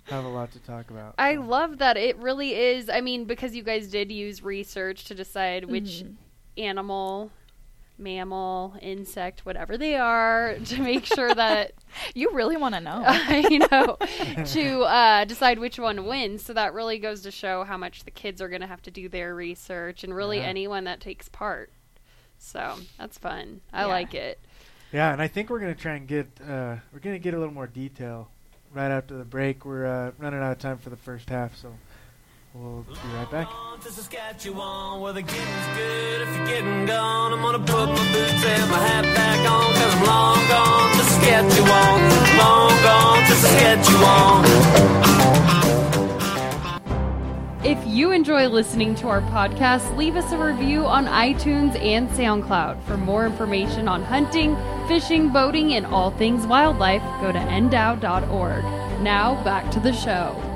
have 0.04 0.24
a 0.24 0.28
lot 0.28 0.50
to 0.52 0.58
talk 0.60 0.90
about. 0.90 1.14
I 1.18 1.36
so. 1.36 1.42
love 1.42 1.78
that 1.78 1.96
it 1.96 2.16
really 2.18 2.54
is. 2.54 2.90
I 2.90 3.00
mean, 3.00 3.24
because 3.24 3.54
you 3.54 3.62
guys 3.62 3.88
did 3.88 4.10
use 4.12 4.42
research 4.42 5.04
to 5.06 5.14
decide 5.14 5.64
which 5.66 6.04
Mhm. 6.04 6.14
Animal, 6.56 7.30
mammal, 7.98 8.74
insect, 8.80 9.44
whatever 9.44 9.76
they 9.76 9.94
are, 9.96 10.56
to 10.66 10.80
make 10.80 11.04
sure 11.04 11.34
that 11.34 11.72
You 12.14 12.30
really 12.32 12.56
want 12.56 12.74
to 12.76 12.80
know? 12.80 13.04
you 13.50 13.58
know 13.70 13.96
to 14.46 14.80
uh, 14.82 15.24
decide 15.24 15.58
which 15.58 15.78
one 15.78 16.06
wins. 16.06 16.42
So 16.44 16.52
that 16.52 16.72
really 16.72 16.98
goes 16.98 17.22
to 17.22 17.30
show 17.30 17.64
how 17.64 17.76
much 17.76 18.04
the 18.04 18.10
kids 18.12 18.40
are 18.40 18.48
going 18.48 18.60
to 18.60 18.66
have 18.68 18.82
to 18.82 18.90
do 18.90 19.08
their 19.08 19.34
research, 19.34 20.04
and 20.04 20.14
really 20.14 20.38
Yeah. 20.38 20.44
anyone 20.44 20.84
that 20.84 21.00
takes 21.00 21.28
part. 21.28 21.70
So 22.38 22.76
that's 22.98 23.18
fun. 23.18 23.60
I 23.72 23.82
Yeah. 23.82 23.86
like 23.86 24.14
it. 24.14 24.38
Yeah, 24.92 25.12
and 25.12 25.20
I 25.20 25.28
think 25.28 25.50
we're 25.50 25.60
gonna 25.60 25.74
try 25.74 25.94
and 25.94 26.06
get 26.08 26.26
uh, 26.42 26.76
we're 26.92 27.00
gonna 27.00 27.18
get 27.18 27.34
a 27.34 27.38
little 27.38 27.52
more 27.54 27.66
detail 27.68 28.28
right 28.72 28.90
after 28.90 29.16
the 29.16 29.24
break. 29.24 29.64
We're 29.64 29.86
uh, 29.86 30.12
running 30.18 30.40
out 30.40 30.52
of 30.52 30.58
time 30.58 30.78
for 30.78 30.90
the 30.90 30.96
first 30.96 31.28
half, 31.28 31.54
so 31.56 31.72
we'll 32.54 32.82
be 32.82 32.94
right 33.14 33.30
back. 33.30 33.48
To 33.82 33.90
Saskatchewan, 33.90 35.00
where 35.00 35.12
the 35.12 35.22
getting's 35.22 35.76
good. 35.76 36.22
If 36.22 36.36
you're 36.36 36.46
getting 36.46 36.86
gone, 36.86 37.32
I'm 37.32 37.40
gonna 37.40 37.58
put 37.58 37.88
my 37.88 38.12
boots 38.12 38.44
and 38.44 38.70
my 38.70 38.78
hat 38.78 39.04
back 39.14 39.50
on, 39.50 39.72
cause 39.72 39.94
I'm 39.94 40.04
long 40.06 40.48
gone 40.48 40.90
to 40.90 41.04
Saskatchewan. 41.04 42.00
Long 42.38 42.82
gone 42.82 43.24
to 43.26 43.34
Saskatchewan. 43.36 44.80
If 47.62 47.86
you 47.86 48.10
enjoy 48.10 48.48
listening 48.48 48.94
to 48.96 49.08
our 49.08 49.20
podcast, 49.20 49.96
leave 49.96 50.16
us 50.16 50.32
a 50.32 50.38
review 50.38 50.86
on 50.86 51.06
iTunes 51.06 51.78
and 51.80 52.08
SoundCloud. 52.10 52.82
For 52.84 52.96
more 52.96 53.26
information 53.26 53.86
on 53.86 54.02
hunting, 54.02 54.56
fishing, 54.88 55.30
boating, 55.30 55.74
and 55.74 55.86
all 55.86 56.10
things 56.10 56.46
wildlife, 56.46 57.02
go 57.20 57.32
to 57.32 57.38
ndow.org. 57.38 58.64
Now, 59.02 59.42
back 59.44 59.70
to 59.72 59.80
the 59.80 59.92
show. 59.92 60.49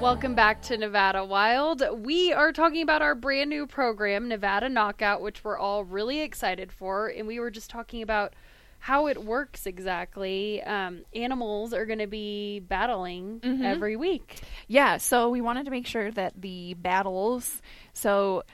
Welcome 0.00 0.34
back 0.36 0.62
to 0.62 0.78
Nevada 0.78 1.24
Wild. 1.24 1.82
We 2.04 2.32
are 2.32 2.52
talking 2.52 2.82
about 2.82 3.02
our 3.02 3.14
brand 3.16 3.50
new 3.50 3.66
program, 3.66 4.28
Nevada 4.28 4.68
Knockout, 4.68 5.20
which 5.20 5.42
we're 5.42 5.58
all 5.58 5.84
really 5.84 6.20
excited 6.20 6.70
for. 6.72 7.08
And 7.08 7.26
we 7.26 7.40
were 7.40 7.50
just 7.50 7.68
talking 7.68 8.00
about 8.02 8.32
how 8.78 9.08
it 9.08 9.24
works 9.24 9.66
exactly. 9.66 10.62
Um, 10.62 11.02
animals 11.14 11.72
are 11.74 11.84
going 11.84 11.98
to 11.98 12.06
be 12.06 12.60
battling 12.60 13.40
Mhm. 13.40 13.64
every 13.64 13.96
week. 13.96 14.40
Yeah, 14.68 14.98
so 14.98 15.28
we 15.30 15.40
wanted 15.40 15.64
to 15.64 15.72
make 15.72 15.86
sure 15.86 16.12
that 16.12 16.40
the 16.40 16.74
battles, 16.74 17.60
so 17.92 18.44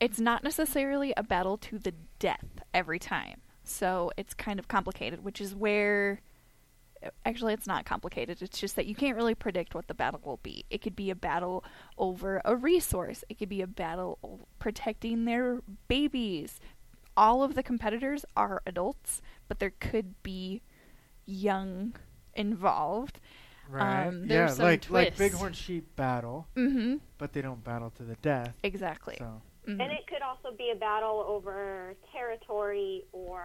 it's 0.00 0.20
not 0.20 0.44
necessarily 0.44 1.12
a 1.16 1.24
battle 1.24 1.58
to 1.58 1.78
the 1.80 1.92
death 2.20 2.62
every 2.72 3.00
time. 3.00 3.40
So 3.64 4.12
it's 4.16 4.32
kind 4.32 4.60
of 4.60 4.68
complicated, 4.68 5.24
which 5.24 5.40
is 5.40 5.56
where 5.56 6.20
actually 7.24 7.54
it's 7.54 7.66
not 7.66 7.84
complicated. 7.84 8.42
It's 8.42 8.58
just 8.60 8.76
that 8.76 8.86
you 8.86 8.94
can't 8.94 9.16
really 9.16 9.34
predict 9.34 9.74
what 9.74 9.88
the 9.88 9.94
battle 9.94 10.20
will 10.24 10.38
be. 10.42 10.64
It 10.70 10.82
could 10.82 10.96
be 10.96 11.10
a 11.10 11.14
battle 11.14 11.64
over 11.98 12.40
a 12.44 12.54
resource, 12.56 13.24
it 13.28 13.38
could 13.38 13.48
be 13.48 13.62
a 13.62 13.66
battle 13.66 14.46
protecting 14.58 15.24
their 15.24 15.60
babies. 15.88 16.60
All 17.16 17.42
of 17.42 17.54
the 17.54 17.62
competitors 17.62 18.24
are 18.36 18.62
adults, 18.66 19.20
but 19.48 19.58
there 19.58 19.72
could 19.78 20.22
be 20.22 20.62
young 21.26 21.94
involved. 22.34 23.20
Right? 23.68 24.06
Um, 24.08 24.22
yeah, 24.22 24.26
there's 24.28 24.56
some 24.56 24.64
like 24.66 24.90
like 24.90 25.14
twists. 25.16 25.34
bighorn 25.36 25.52
sheep 25.52 25.94
battle, 25.96 26.46
Mhm. 26.56 27.00
but 27.18 27.32
they 27.32 27.42
don't 27.42 27.62
battle 27.62 27.90
to 27.90 28.02
the 28.02 28.16
death. 28.16 28.56
Exactly. 28.62 29.16
So 29.18 29.40
Mhm. 29.66 29.80
And 29.80 29.92
it 29.92 30.06
could 30.08 30.22
also 30.22 30.50
be 30.56 30.70
a 30.70 30.74
battle 30.74 31.20
over 31.20 31.94
territory 32.10 33.04
or 33.12 33.44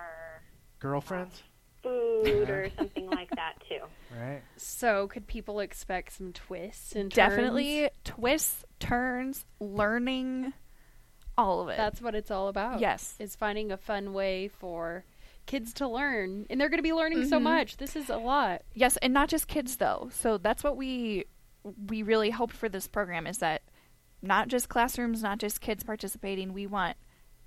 girlfriends, 0.80 1.44
food 1.88 2.50
or 2.50 2.70
something 2.77 3.10
like 3.10 3.29
that 3.36 3.53
too. 3.67 3.79
right? 4.20 4.41
So, 4.58 5.08
could 5.08 5.27
people 5.27 5.60
expect 5.60 6.13
some 6.13 6.34
twists 6.34 6.94
and 6.94 7.12
turns? 7.12 7.15
Definitely 7.15 7.89
twists, 8.03 8.65
turns, 8.79 9.46
learning, 9.60 10.53
all 11.38 11.62
of 11.62 11.70
it. 11.70 11.77
That's 11.77 12.01
what 12.01 12.15
it's 12.15 12.32
all 12.32 12.48
about. 12.48 12.79
yes. 12.79 13.15
Is 13.20 13.36
finding 13.36 13.72
a 13.72 13.77
fun 13.77 14.13
way 14.13 14.48
for 14.48 15.03
kids 15.46 15.74
to 15.75 15.88
learn. 15.88 16.46
And 16.50 16.60
they're 16.60 16.67
going 16.70 16.79
to 16.79 16.84
be 16.84 16.91
learning 16.94 17.25
so 17.27 17.39
Mhm. 17.39 17.44
much. 17.44 17.77
This 17.77 17.96
is 17.96 18.10
a 18.10 18.17
lot. 18.17 18.63
Yes, 18.74 18.98
and 18.98 19.13
not 19.13 19.29
just 19.29 19.48
kids 19.48 19.77
though. 19.77 20.10
So 20.12 20.38
that's 20.38 20.63
what 20.63 20.75
we 20.77 21.25
we 21.88 22.01
really 22.01 22.29
hoped 22.29 22.56
for 22.56 22.70
this 22.70 22.88
program 22.88 23.27
is 23.27 23.39
that 23.39 23.62
not 24.22 24.48
just 24.48 24.70
classrooms, 24.70 25.22
not 25.22 25.38
just 25.38 25.60
kids 25.62 25.84
participating. 25.84 26.53
We 26.53 26.65
want 26.65 26.96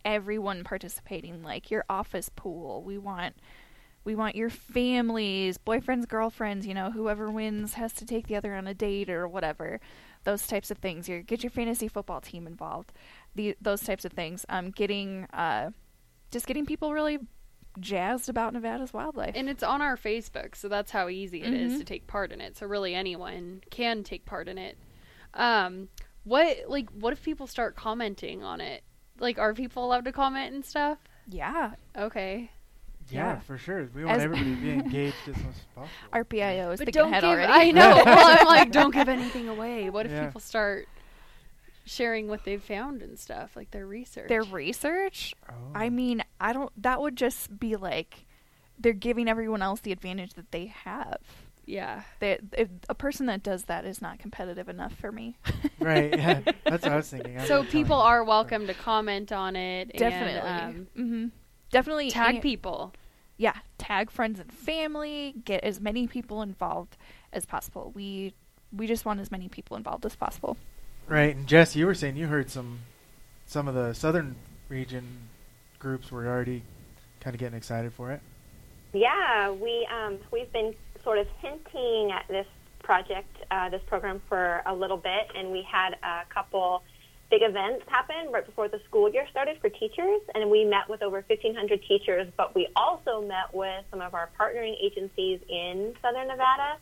everyone 0.05 0.63
participating, 0.65 1.43
like 1.43 1.71
your 1.71 1.85
office 1.89 2.29
pool. 2.35 2.83
We 2.83 2.97
want 2.99 3.37
we 4.05 4.15
want 4.15 4.35
your 4.37 4.51
families, 4.51 5.59
boyfriends, 5.59 6.09
girlfriends, 6.09 6.67
you 6.67 6.75
know, 6.75 6.91
whoever 6.91 7.31
wins 7.31 7.75
has 7.75 7.93
to 7.95 8.07
take 8.07 8.27
the 8.27 8.37
other 8.37 8.55
on 8.55 8.67
a 8.67 8.75
date 8.75 9.11
or 9.11 9.29
whatever. 9.29 9.81
Those 10.25 10.47
types 10.47 10.71
of 10.71 10.79
things. 10.79 11.09
Your 11.09 11.23
get 11.23 11.43
your 11.43 11.51
fantasy 11.51 11.89
football 11.89 12.21
team 12.21 12.47
involved. 12.47 12.93
The 13.35 13.57
those 13.61 13.83
types 13.83 14.05
of 14.05 14.13
things. 14.13 14.45
Um 14.49 14.71
getting 14.71 15.27
uh 15.33 15.71
just 16.31 16.47
getting 16.47 16.67
people 16.67 16.93
really 16.93 17.19
jazzed 17.79 18.29
about 18.29 18.53
Nevada's 18.53 18.93
wildlife. 18.93 19.33
And 19.37 19.49
it's 19.49 19.63
on 19.63 19.81
our 19.81 19.97
Facebook, 19.97 20.57
so 20.57 20.69
that's 20.69 20.91
how 20.91 21.09
easy 21.09 21.43
it 21.43 21.53
is 21.55 21.75
Mhm. 21.75 21.79
to 21.79 21.85
take 21.85 22.07
part 22.07 22.33
in 22.33 22.41
it. 22.41 22.57
So 22.57 22.67
really 22.67 22.95
anyone 22.95 23.63
can 23.71 24.03
take 24.03 24.25
part 24.27 24.49
in 24.49 24.59
it. 24.59 24.77
Um, 25.35 25.89
What 26.25 26.65
like 26.69 26.91
what 26.91 27.13
if 27.15 27.23
people 27.23 27.47
start 27.47 27.77
commenting 27.77 28.43
on 28.43 28.61
it? 28.61 28.83
Like 29.19 29.39
are 29.39 29.55
people 29.55 29.85
allowed 29.85 30.05
to 30.05 30.13
comment 30.13 30.55
and 30.55 30.65
stuff? 30.65 30.99
Yeah, 31.29 31.75
Okay. 31.97 32.51
Yeah, 33.11 33.35
Yeah. 33.35 33.41
for 33.41 33.59
sure. 33.59 33.89
We 33.95 34.05
want 34.05 34.19
As- 34.19 34.25
everybody 34.25 34.55
to 34.55 34.61
be 34.61 34.71
engaged 34.73 35.17
as 35.29 35.37
much 35.37 35.47
as 35.55 35.65
possible. 35.75 35.89
our 36.13 36.25
PIO 36.25 36.71
is 36.73 36.79
But 36.81 36.87
thinking 36.87 37.03
ahead 37.03 37.25
already. 37.25 37.53
I 37.53 37.71
know. 37.71 38.03
well, 38.05 38.37
I'm 38.41 38.47
like 38.47 38.71
don't 38.73 38.93
give 38.95 39.09
anything 39.09 39.49
away. 39.49 39.91
What 39.91 40.07
if 40.07 40.13
Yeah. 40.13 40.27
people 40.27 40.41
start 40.41 40.89
sharing 41.85 42.29
what 42.29 42.45
they've 42.45 42.63
found 42.63 43.03
and 43.03 43.19
stuff, 43.19 43.57
like 43.57 43.71
their 43.71 43.87
research? 43.87 44.29
Their 44.29 44.43
research, 44.45 45.35
Oh. 45.49 45.53
I 45.75 45.89
mean, 45.91 46.23
I 46.41 46.53
don't. 46.53 46.71
That 46.83 47.01
would 47.01 47.17
just 47.17 47.59
be 47.59 47.77
like 47.77 48.27
they're 48.79 48.93
giving 48.93 49.29
everyone 49.29 49.61
else 49.63 49.81
the 49.81 49.93
advantage 49.93 50.35
that 50.35 50.53
they 50.53 50.67
have. 50.67 51.19
yeah. 51.67 52.03
They, 52.21 52.39
if 52.57 52.69
a 52.89 52.95
person 52.95 53.27
that 53.27 53.43
does 53.43 53.65
that 53.65 53.85
is 53.85 54.01
not 54.01 54.19
competitive 54.19 54.69
enough 54.69 54.95
for 54.95 55.13
me. 55.13 55.37
right. 55.81 56.17
Yeah, 56.17 56.41
that's 56.65 56.83
what 56.85 56.93
I 56.93 56.97
was 56.97 57.09
thinking. 57.11 57.39
I'm 57.39 57.47
So 57.47 57.63
people 57.65 57.97
are 57.97 58.25
welcome 58.25 58.67
to 58.69 58.75
comment 58.75 59.33
on 59.33 59.55
it 59.57 59.97
Definitely. 59.97 60.49
and 60.49 60.77
um, 60.77 60.87
hmm 60.95 61.27
Definitely 61.71 62.11
tag 62.11 62.37
and- 62.37 62.43
people. 62.43 62.93
Yeah, 63.37 63.57
tag 63.79 64.11
friends 64.11 64.39
and 64.39 64.53
family. 64.53 65.35
Get 65.45 65.65
as 65.65 65.81
many 65.81 66.07
people 66.07 66.43
involved 66.43 66.97
as 67.33 67.47
possible. 67.47 67.91
We 67.95 68.35
we 68.73 68.87
just 68.87 69.05
want 69.05 69.19
as 69.21 69.31
many 69.31 69.49
people 69.49 69.77
involved 69.77 70.05
as 70.07 70.15
possible. 70.15 70.57
Right, 71.09 71.35
and 71.35 71.47
Jess, 71.47 71.75
you 71.75 71.87
were 71.87 71.95
saying 71.95 72.17
you 72.17 72.27
heard 72.27 72.51
some 72.51 72.81
some 73.47 73.67
of 73.67 73.75
the 73.75 73.95
southern 73.95 74.37
region 74.69 75.29
groups 75.79 76.13
were 76.13 76.27
already 76.27 76.63
kind 77.21 77.35
of 77.35 77.41
getting 77.41 77.57
excited 77.57 77.93
for 77.93 78.13
it. 78.13 78.21
Yeah, 78.93 79.51
we 79.51 79.89
um, 79.91 80.19
we've 80.31 80.53
been 80.53 80.75
sort 81.03 81.19
of 81.19 81.27
hinting 81.41 82.13
at 82.13 82.27
this 82.29 82.47
project, 82.83 83.37
uh, 83.51 83.69
this 83.69 83.83
program 83.87 84.21
for 84.29 84.63
a 84.67 84.75
little 84.75 84.97
bit, 84.97 85.29
and 85.35 85.51
we 85.51 85.63
had 85.63 85.95
a 86.03 86.23
couple 86.29 86.83
big 87.31 87.43
events 87.43 87.85
happen 87.89 88.33
right 88.33 88.45
before 88.45 88.69
the 88.69 88.81
school 88.89 89.11
year 89.11 89.27
started 89.31 89.59
for 89.61 89.69
teachers, 89.69 90.21
and 90.35 90.51
we 90.51 90.65
met 90.65 90.89
with 90.89 91.03
over 91.03 91.25
1,500 91.27 91.83
teachers. 91.87 92.27
But 92.37 92.55
we 92.55 92.69
also 92.75 93.23
met 93.23 93.55
with 93.55 93.85
some 93.91 94.01
of 94.01 94.15
our 94.15 94.29
partnering 94.39 94.75
agencies 94.83 95.41
in 95.49 95.95
Southern 96.03 96.29
Nevada. 96.29 96.77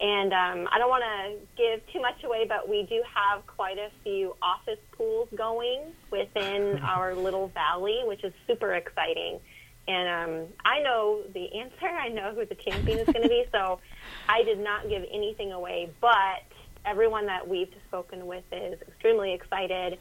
And 0.00 0.32
um, 0.32 0.68
I 0.72 0.78
don't 0.78 0.88
want 0.88 1.02
to 1.02 1.34
give 1.56 1.80
too 1.92 2.00
much 2.00 2.22
away, 2.22 2.46
but 2.48 2.68
we 2.68 2.84
do 2.84 3.02
have 3.12 3.44
quite 3.48 3.78
a 3.78 3.90
few 4.04 4.36
office 4.40 4.78
pools 4.92 5.28
going 5.36 5.80
within 6.12 6.78
our 6.82 7.16
little 7.16 7.48
valley, 7.48 8.02
which 8.04 8.22
is 8.22 8.32
super 8.46 8.74
exciting. 8.74 9.40
And 9.88 10.08
um, 10.08 10.46
I 10.64 10.80
know 10.80 11.22
the 11.32 11.58
answer. 11.58 11.86
I 11.86 12.08
know 12.08 12.32
who 12.34 12.44
the 12.44 12.54
champion 12.54 12.98
is 12.98 13.06
going 13.06 13.22
to 13.22 13.28
be. 13.28 13.44
So 13.50 13.80
I 14.28 14.44
did 14.44 14.60
not 14.60 14.88
give 14.88 15.02
anything 15.12 15.50
away, 15.50 15.90
but 16.00 16.44
everyone 16.84 17.26
that 17.26 17.46
we've 17.48 17.72
spoken 17.88 18.26
with 18.26 18.44
is 18.52 18.80
extremely 18.82 19.32
excited. 19.32 19.98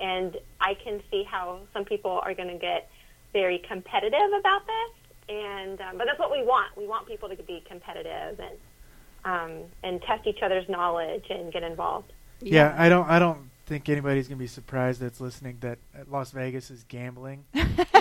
And 0.00 0.36
I 0.60 0.74
can 0.74 1.02
see 1.10 1.24
how 1.24 1.60
some 1.72 1.84
people 1.84 2.20
are 2.24 2.34
going 2.34 2.48
to 2.48 2.58
get 2.58 2.90
very 3.32 3.58
competitive 3.58 4.32
about 4.38 4.62
this. 4.66 5.36
And 5.36 5.80
um, 5.80 5.98
but 5.98 6.06
that's 6.06 6.18
what 6.18 6.32
we 6.32 6.42
want. 6.42 6.76
We 6.76 6.86
want 6.86 7.06
people 7.06 7.28
to 7.28 7.36
be 7.36 7.62
competitive 7.68 8.40
and 8.40 8.58
um, 9.24 9.64
and 9.84 10.02
test 10.02 10.26
each 10.26 10.42
other's 10.42 10.68
knowledge 10.68 11.26
and 11.30 11.52
get 11.52 11.62
involved. 11.62 12.12
Yeah. 12.40 12.74
I 12.76 12.88
don't 12.88 13.08
I 13.08 13.18
don't 13.18 13.50
think 13.66 13.88
anybody's 13.88 14.26
gonna 14.26 14.38
be 14.38 14.48
surprised 14.48 15.00
that's 15.00 15.20
listening 15.20 15.58
that 15.60 15.78
Las 16.08 16.32
Vegas 16.32 16.70
is 16.70 16.84
gambling 16.88 17.44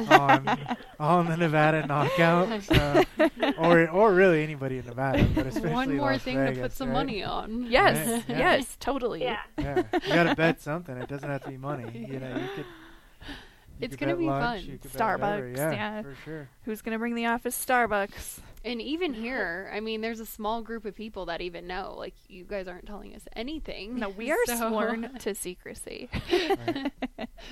on 0.07 0.47
on 0.99 1.25
the 1.27 1.37
Nevada 1.37 1.85
knockout, 1.87 2.61
so, 2.63 3.03
or 3.57 3.89
or 3.89 4.13
really 4.13 4.43
anybody 4.43 4.77
in 4.77 4.85
Nevada, 4.85 5.27
but 5.35 5.47
especially 5.47 5.71
One 5.71 5.97
more 5.97 6.11
Las 6.13 6.21
thing 6.21 6.37
to 6.37 6.61
put 6.61 6.71
some 6.71 6.89
right? 6.89 6.93
money 6.93 7.23
on. 7.23 7.63
Yes, 7.69 8.07
Right, 8.07 8.23
yeah. 8.29 8.37
yes, 8.37 8.77
totally. 8.79 9.21
Yeah. 9.23 9.39
Yeah, 9.57 9.83
you 9.93 10.13
gotta 10.13 10.35
bet 10.35 10.61
something. 10.61 10.95
It 10.97 11.07
doesn't 11.09 11.29
have 11.29 11.43
to 11.43 11.49
be 11.49 11.57
money. 11.57 12.05
You 12.07 12.19
know, 12.19 12.29
you 12.37 12.47
could. 12.55 12.65
you 12.65 13.35
It's 13.81 13.95
gonna 13.95 14.15
be 14.15 14.25
lunch, 14.25 14.61
fun. 14.63 14.71
you 14.71 14.77
could 14.77 14.91
bet 14.93 15.19
whatever, 15.19 15.47
Starbucks, 15.51 15.57
yeah, 15.57 15.71
yeah. 15.71 16.01
for 16.01 16.15
sure. 16.25 16.49
Who's 16.63 16.81
gonna 16.81 16.99
bring 16.99 17.15
the 17.15 17.25
office 17.27 17.63
Starbucks? 17.65 18.39
And 18.65 18.81
even 18.81 19.13
here, 19.13 19.71
I 19.73 19.79
mean, 19.79 20.01
there's 20.01 20.19
a 20.19 20.25
small 20.25 20.61
group 20.61 20.83
of 20.83 20.93
people 20.93 21.27
that 21.27 21.39
even 21.39 21.65
know. 21.65 21.95
Like, 21.97 22.13
you 22.27 22.43
guys 22.43 22.67
aren't 22.67 22.85
telling 22.87 23.15
us 23.15 23.21
anything. 23.33 23.95
No, 23.97 24.09
we 24.09 24.31
are 24.31 24.37
So- 24.47 24.67
sworn 24.69 25.15
to 25.19 25.33
secrecy. 25.33 26.09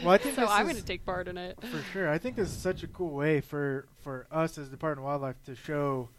Well, 0.04 0.14
I 0.14 0.18
think 0.18 0.36
so. 0.36 0.46
I'm 0.48 0.66
going 0.66 0.76
to 0.76 0.84
take 0.84 1.06
part 1.06 1.28
in 1.28 1.38
it. 1.38 1.58
For 1.62 1.82
sure. 1.94 2.10
I 2.10 2.18
think 2.18 2.36
this 2.36 2.50
is 2.50 2.58
such 2.58 2.84
a 2.84 2.88
cool 2.88 3.10
way 3.12 3.42
for, 3.42 3.86
for 4.04 4.28
us 4.32 4.58
as 4.58 4.70
Department 4.70 5.00
of 5.00 5.06
Wildlife 5.06 5.36
to 5.46 5.56
show 5.56 6.10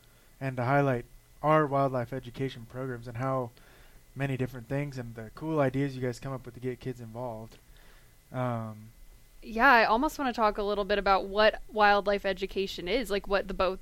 and 0.41 0.57
to 0.57 0.65
highlight 0.65 1.05
our 1.43 1.67
wildlife 1.67 2.13
education 2.13 2.67
programs 2.71 3.07
and 3.07 3.17
how 3.17 3.51
many 4.17 4.37
different 4.37 4.69
things 4.69 4.99
and 4.99 5.15
the 5.15 5.31
cool 5.35 5.61
ideas 5.61 5.95
you 5.95 6.03
guys 6.03 6.19
come 6.19 6.33
up 6.33 6.45
with 6.45 6.55
to 6.55 6.61
get 6.61 6.81
kids 6.81 7.01
involved. 7.01 7.57
Um, 8.33 8.89
Yeah, 9.43 9.71
I 9.71 9.85
almost 9.85 10.19
want 10.19 10.35
to 10.35 10.39
talk 10.39 10.59
a 10.59 10.63
little 10.63 10.85
bit 10.85 10.99
about 10.99 11.27
what 11.27 11.63
wildlife 11.73 12.27
education 12.27 12.89
is, 12.89 13.11
like 13.11 13.29
what 13.29 13.47
the 13.49 13.55
both 13.55 13.79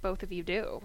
both 0.00 0.22
of 0.22 0.32
you 0.32 0.42
do. 0.42 0.82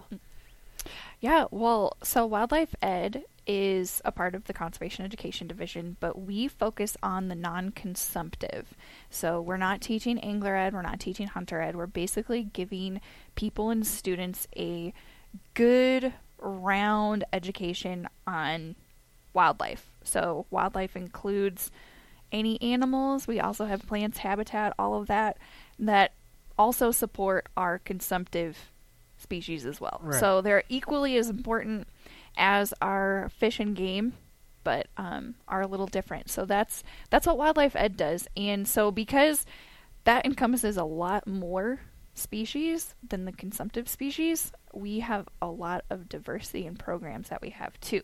Yeah, 1.21 1.45
well, 1.51 1.97
so 2.01 2.25
Wildlife 2.25 2.75
Ed 2.81 3.25
is 3.45 4.01
a 4.05 4.11
part 4.11 4.35
of 4.35 4.45
the 4.45 4.53
Conservation 4.53 5.03
Education 5.03 5.47
Division, 5.47 5.97
but 5.99 6.21
we 6.21 6.47
focus 6.47 6.95
on 7.03 7.27
the 7.27 7.35
non 7.35 7.71
consumptive. 7.71 8.73
So 9.09 9.41
we're 9.41 9.57
not 9.57 9.81
teaching 9.81 10.17
Angler 10.19 10.55
Ed, 10.55 10.73
we're 10.73 10.81
not 10.81 10.99
teaching 10.99 11.27
Hunter 11.27 11.59
Ed. 11.61 11.75
We're 11.75 11.87
basically 11.87 12.43
giving 12.43 13.01
people 13.35 13.69
and 13.69 13.85
students 13.85 14.47
a 14.55 14.93
good 15.55 16.13
round 16.37 17.25
education 17.33 18.07
on 18.25 18.75
wildlife. 19.33 19.91
So 20.03 20.45
wildlife 20.49 20.95
includes 20.95 21.69
any 22.31 22.61
animals, 22.61 23.27
we 23.27 23.39
also 23.39 23.65
have 23.65 23.87
plants, 23.87 24.19
habitat, 24.19 24.73
all 24.79 25.01
of 25.01 25.07
that 25.07 25.37
that 25.79 26.13
also 26.57 26.91
support 26.91 27.47
our 27.57 27.79
consumptive 27.79 28.71
species 29.19 29.65
as 29.65 29.79
well. 29.79 29.99
Right. 30.03 30.19
So 30.19 30.41
they're 30.41 30.63
equally 30.69 31.17
as 31.17 31.29
important 31.29 31.87
as 32.37 32.73
our 32.81 33.29
fish 33.37 33.59
and 33.59 33.75
game, 33.75 34.13
but 34.63 34.87
um, 34.97 35.35
are 35.47 35.61
a 35.61 35.67
little 35.67 35.87
different. 35.87 36.29
So 36.29 36.45
that's 36.45 36.83
that's 37.09 37.27
what 37.27 37.37
wildlife 37.37 37.75
ed 37.75 37.97
does. 37.97 38.27
And 38.35 38.67
so 38.67 38.91
because 38.91 39.45
that 40.05 40.25
encompasses 40.25 40.77
a 40.77 40.83
lot 40.83 41.27
more 41.27 41.81
species 42.13 42.95
than 43.07 43.25
the 43.25 43.31
consumptive 43.31 43.87
species, 43.87 44.51
we 44.73 44.99
have 44.99 45.27
a 45.41 45.47
lot 45.47 45.85
of 45.89 46.09
diversity 46.09 46.65
in 46.65 46.75
programs 46.75 47.29
that 47.29 47.41
we 47.41 47.49
have 47.51 47.79
too. 47.79 48.01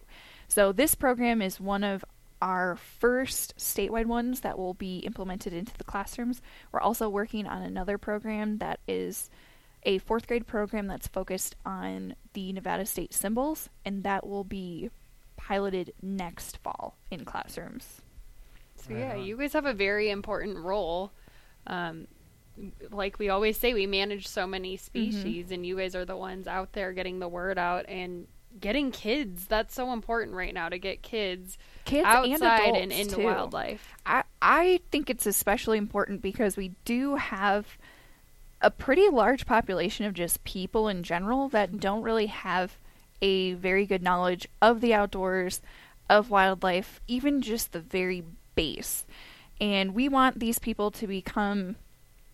So 0.47 0.71
this 0.71 0.95
program 0.95 1.41
is 1.41 1.59
one 1.59 1.83
of 1.83 2.05
our 2.41 2.75
first 2.75 3.55
statewide 3.57 4.05
ones 4.05 4.41
that 4.41 4.57
will 4.57 4.73
be 4.73 4.99
implemented 4.99 5.53
into 5.53 5.75
the 5.77 5.83
classrooms. 5.83 6.41
We're 6.71 6.81
also 6.81 7.09
working 7.09 7.47
on 7.47 7.61
another 7.61 7.97
program 7.97 8.57
that 8.57 8.79
is 8.87 9.29
a 9.85 9.99
fourth 9.99 10.27
grade 10.27 10.47
program 10.47 10.87
that's 10.87 11.07
focused 11.07 11.55
on 11.65 12.15
the 12.33 12.51
Nevada 12.51 12.85
state 12.85 13.13
symbols, 13.13 13.69
and 13.85 14.03
that 14.03 14.25
will 14.27 14.43
be 14.43 14.89
piloted 15.37 15.93
next 16.01 16.57
fall 16.57 16.97
in 17.11 17.23
classrooms. 17.25 18.01
So 18.77 18.93
Right 18.93 18.99
yeah, 18.99 19.13
on. 19.13 19.23
you 19.23 19.37
guys 19.37 19.53
have 19.53 19.65
a 19.65 19.73
very 19.73 20.09
important 20.09 20.57
role. 20.57 21.11
Um, 21.67 22.07
like 22.89 23.19
we 23.19 23.29
always 23.29 23.57
say, 23.57 23.73
we 23.73 23.85
manage 23.85 24.27
so 24.27 24.47
many 24.47 24.77
species, 24.77 25.51
and 25.51 25.65
you 25.65 25.77
guys 25.77 25.95
are 25.95 26.05
the 26.05 26.15
ones 26.17 26.47
out 26.47 26.71
there 26.73 26.93
getting 26.93 27.19
the 27.19 27.27
word 27.27 27.57
out 27.57 27.85
and 27.89 28.27
getting 28.59 28.91
kids. 28.91 29.45
That's 29.47 29.75
so 29.75 29.91
important 29.91 30.35
right 30.35 30.53
now 30.53 30.69
to 30.69 30.77
get 30.79 31.01
kids, 31.01 31.57
Kids 31.83 32.05
outside 32.05 32.29
and, 32.29 32.75
and, 32.77 32.91
adults, 32.91 32.99
into 32.99 33.15
too. 33.17 33.23
wildlife. 33.23 33.93
I 34.05 34.23
I 34.41 34.79
think 34.91 35.09
it's 35.09 35.25
especially 35.25 35.77
important 35.77 36.21
because 36.21 36.55
we 36.55 36.75
do 36.85 37.15
have 37.15 37.77
a 38.65 38.71
pretty 38.71 39.07
large 39.09 39.45
population 39.45 40.07
of 40.07 40.13
just 40.15 40.43
people 40.43 40.87
in 40.87 41.03
general 41.03 41.47
that 41.49 41.79
don't 41.79 42.01
really 42.01 42.25
have 42.25 42.77
a 43.21 43.53
very 43.53 43.85
good 43.85 44.01
knowledge 44.01 44.47
of 44.59 44.81
the 44.81 44.91
outdoors, 44.91 45.61
of 46.09 46.31
wildlife, 46.31 46.99
even 47.07 47.43
just 47.43 47.71
the 47.73 47.79
very 47.79 48.23
base. 48.55 49.05
And 49.61 49.93
we 49.93 50.09
want 50.09 50.39
these 50.39 50.57
people 50.57 50.89
to 50.91 51.05
become 51.05 51.75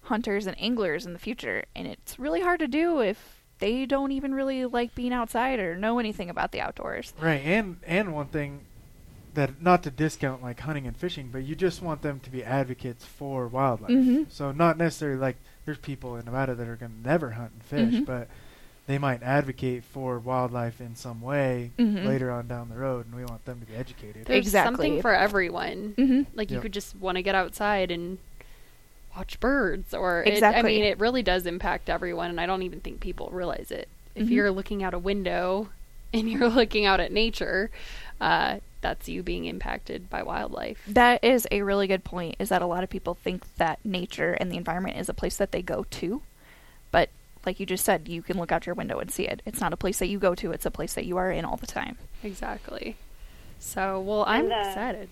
hunters 0.04 0.48
and 0.48 0.60
anglers 0.60 1.06
in 1.06 1.12
the 1.12 1.20
future, 1.20 1.65
and 1.76 1.86
it's 1.86 2.17
really 2.17 2.39
hard 2.41 2.62
to 2.62 2.67
do 2.67 3.02
if 3.02 3.44
they 3.60 3.86
don't 3.86 4.13
even 4.13 4.34
really 4.34 4.65
like 4.65 4.96
being 4.96 5.12
outside 5.13 5.60
or 5.60 5.76
know 5.76 6.00
anything 6.00 6.30
about 6.30 6.54
the 6.54 6.62
outdoors. 6.62 7.13
right, 7.22 7.41
and 7.44 7.78
and 7.86 8.13
one 8.15 8.28
thing 8.28 8.62
that 9.34 9.62
not 9.62 9.84
to 9.84 9.91
discount 9.91 10.41
like 10.41 10.62
hunting 10.62 10.88
and 10.88 10.96
fishing, 10.96 11.30
but 11.32 11.44
you 11.44 11.56
just 11.56 11.82
want 11.82 12.02
them 12.02 12.20
to 12.22 12.30
be 12.30 12.44
advocates 12.44 13.06
for 13.06 13.48
wildlife. 13.48 13.91
Mhm. 13.91 14.32
So 14.32 14.52
not 14.52 14.78
necessarily 14.78 15.20
like 15.20 15.38
there's 15.65 15.78
people 15.78 16.15
in 16.17 16.26
Nevada 16.26 16.56
that 16.56 16.67
are 16.67 16.76
going 16.76 16.91
to 17.04 17.08
never 17.08 17.32
hunt 17.32 17.52
and 17.54 17.63
fish, 17.63 18.02
Mhm. 18.02 18.06
but 18.06 18.28
they 18.88 18.97
might 18.97 19.21
advocate 19.24 19.84
for 19.84 20.17
wildlife 20.19 20.82
in 20.82 20.95
some 20.95 21.21
way 21.21 21.71
Mhm. 21.78 22.06
later 22.06 22.32
on 22.32 22.47
down 22.47 22.69
the 22.69 22.76
road, 22.76 23.06
and 23.06 23.15
we 23.15 23.24
want 23.24 23.45
them 23.45 23.60
to 23.60 23.65
be 23.65 23.76
educated. 23.76 24.26
There's 24.26 24.39
Exactly. 24.45 24.74
something 24.88 25.02
for 25.02 25.13
everyone. 25.13 25.93
Mm-hmm. 25.97 26.21
Like 26.38 26.50
you 26.50 26.56
Yep. 26.56 26.63
could 26.63 26.74
just 26.74 26.95
want 26.97 27.15
to 27.17 27.21
get 27.21 27.36
outside 27.36 27.91
and 27.91 28.17
watch 29.15 29.39
birds, 29.39 29.93
or 29.93 30.24
it- 30.24 30.41
I 30.41 30.62
mean, 30.62 30.84
it 30.84 31.00
really 31.00 31.21
does 31.21 31.45
impact 31.45 31.89
everyone, 31.89 32.30
and 32.30 32.39
I 32.39 32.45
don't 32.45 32.63
even 32.63 32.80
think 32.80 33.00
people 33.02 33.30
realize 33.32 33.69
it. 33.71 33.88
If 34.15 34.28
Mhm. 34.28 34.32
you're 34.32 34.52
looking 34.52 34.84
out 34.84 34.93
a 34.93 35.00
window 35.00 35.69
and 36.13 36.30
you're 36.30 36.50
looking 36.50 36.86
out 36.86 37.00
at 37.00 37.12
nature, 37.12 37.69
uh, 38.19 38.60
that's 38.82 39.08
you 39.08 39.24
being 39.24 39.46
impacted 39.46 40.10
by 40.10 40.24
wildlife. 40.24 40.80
That 40.88 41.24
is 41.24 41.48
a 41.52 41.62
really 41.62 41.88
good 41.88 42.04
point. 42.04 42.36
Is 42.39 42.50
that 42.50 42.62
a 42.62 42.65
lot 42.65 42.84
of 42.84 42.89
people 42.89 43.13
think 43.15 43.44
that 43.56 43.80
nature 43.86 44.34
and 44.34 44.52
the 44.52 44.58
environment 44.58 44.98
is 44.98 45.08
a 45.10 45.13
place 45.13 45.38
that 45.38 45.52
they 45.52 45.62
go 45.62 45.86
to, 45.91 46.22
but 46.91 47.10
like 47.46 47.60
you 47.60 47.65
just 47.65 47.86
said, 47.86 48.08
you 48.08 48.22
can 48.22 48.38
look 48.38 48.52
out 48.52 48.65
your 48.65 48.76
window 48.76 49.00
and 49.00 49.10
see 49.12 49.28
it. 49.28 49.41
It's 49.46 49.60
not 49.62 49.74
a 49.74 49.78
place 49.78 50.00
that 50.00 50.08
you 50.08 50.20
go 50.20 50.36
to; 50.36 50.52
it's 50.52 50.65
a 50.65 50.72
place 50.72 50.94
that 50.96 51.06
you 51.06 51.17
are 51.17 51.32
in 51.32 51.46
all 51.46 51.58
the 51.58 51.67
time. 51.67 51.98
Exactly. 52.24 52.98
So, 53.60 54.00
well, 54.00 54.26
I'm 54.28 54.46
And, 54.46 54.54
uh, 54.54 54.67
excited. 54.70 55.10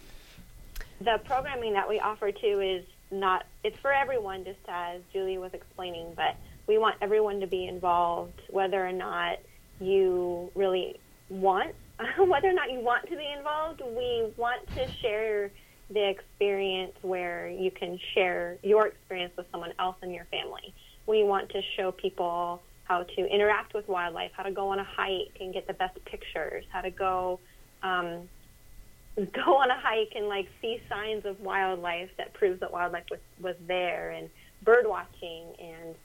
the 1.01 1.19
programming 1.25 1.73
that 1.73 1.88
we 1.88 1.99
offer 1.99 2.32
too 2.32 2.60
is 2.62 2.84
not 3.12 3.45
it's 3.63 3.77
for 3.79 3.91
everyone 3.91 4.43
just 4.43 4.60
as 4.67 5.01
julie 5.12 5.39
was 5.39 5.51
explaining 5.55 6.13
but 6.15 6.36
we 6.67 6.77
want 6.77 6.95
everyone 7.01 7.39
to 7.39 7.47
be 7.47 7.65
involved 7.65 8.39
whether 8.49 8.86
or 8.86 8.91
not 8.91 9.39
you 9.79 10.51
really 10.53 10.99
want 11.29 11.73
whether 12.17 12.49
or 12.49 12.53
not 12.53 12.71
you 12.71 12.79
want 12.79 13.07
to 13.09 13.15
be 13.15 13.27
involved 13.38 13.81
we 13.95 14.31
want 14.38 14.65
to 14.75 14.88
share 15.01 15.51
the 15.89 16.09
experience 16.09 16.93
where 17.01 17.49
you 17.49 17.71
can 17.71 17.99
share 18.13 18.57
your 18.63 18.88
experience 18.88 19.33
with 19.35 19.47
someone 19.51 19.73
else 19.79 19.95
in 20.03 20.12
your 20.12 20.25
family. 20.25 20.73
We 21.07 21.23
want 21.23 21.49
to 21.49 21.62
show 21.75 21.91
people 21.91 22.62
how 22.83 23.03
to 23.03 23.25
interact 23.25 23.73
with 23.73 23.88
wildlife 23.88 24.31
how 24.35 24.43
to 24.43 24.51
go 24.51 24.69
on 24.69 24.79
a 24.79 24.83
hike 24.83 25.38
and 25.39 25.53
get 25.53 25.67
the 25.67 25.73
best 25.73 26.03
pictures 26.05 26.65
how 26.69 26.81
to 26.81 26.89
go 26.89 27.39
um, 27.83 28.27
go 29.31 29.57
on 29.57 29.69
a 29.69 29.79
hike 29.79 30.13
and 30.15 30.27
like 30.27 30.47
see 30.62 30.81
signs 30.89 31.25
of 31.25 31.39
wildlife 31.39 32.09
that 32.17 32.33
proves 32.33 32.59
that 32.59 32.71
wildlife 32.71 33.05
was, 33.12 33.19
was 33.39 33.55
there 33.67 34.12
and 34.12 34.29
bird 34.63 34.85
watching 34.88 35.45
and 35.59 35.95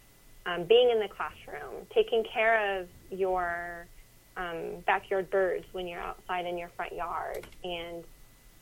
um, 0.46 0.64
being 0.64 0.90
in 0.90 1.00
the 1.00 1.08
classroom, 1.08 1.86
taking 1.94 2.22
care 2.22 2.78
of 2.78 2.88
your 3.10 3.86
um, 4.36 4.82
backyard 4.86 5.30
birds 5.30 5.64
when 5.72 5.86
you're 5.86 6.00
outside 6.00 6.46
in 6.46 6.58
your 6.58 6.70
front 6.76 6.92
yard 6.92 7.46
and 7.62 8.04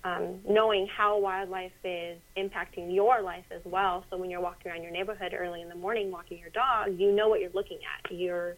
um, 0.04 0.40
knowing 0.48 0.86
how 0.86 1.18
wildlife 1.18 1.72
is 1.84 2.18
impacting 2.36 2.92
your 2.94 3.22
life 3.22 3.44
as 3.50 3.62
well. 3.64 4.04
So 4.10 4.16
when 4.16 4.30
you're 4.30 4.40
walking 4.40 4.70
around 4.70 4.82
your 4.82 4.90
neighborhood 4.90 5.34
early 5.38 5.62
in 5.62 5.68
the 5.68 5.76
morning 5.76 6.10
walking 6.10 6.38
your 6.38 6.50
dog, 6.50 6.98
you 6.98 7.12
know 7.12 7.28
what 7.28 7.40
you're 7.40 7.52
looking 7.54 7.78
at. 7.78 8.12
You're 8.12 8.56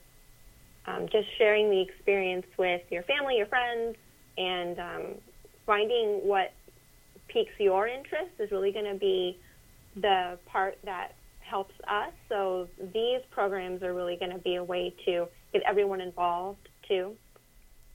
um, 0.87 1.07
just 1.11 1.29
sharing 1.37 1.71
the 1.71 1.81
experience 1.81 2.47
with 2.59 2.83
your 2.91 3.03
family, 3.03 3.37
your 3.37 3.47
friends, 3.47 3.97
and 4.39 4.79
um, 4.79 5.03
finding 5.67 6.21
what 6.27 6.53
piques 7.29 7.53
your 7.59 7.87
interest 7.89 8.33
is 8.39 8.51
really 8.51 8.73
going 8.73 8.91
to 8.91 8.99
be 8.99 9.39
the 9.97 10.39
part 10.47 10.79
that 10.85 11.13
helps 11.41 11.75
us. 11.87 12.13
So 12.29 12.69
these 12.93 13.21
programs 13.31 13.83
are 13.83 13.93
really 13.93 14.17
going 14.17 14.33
to 14.33 14.39
be 14.39 14.57
a 14.57 14.65
way 14.65 14.95
to 15.05 15.29
get 15.53 15.63
everyone 15.67 16.01
involved 16.01 16.69
too. 16.87 17.17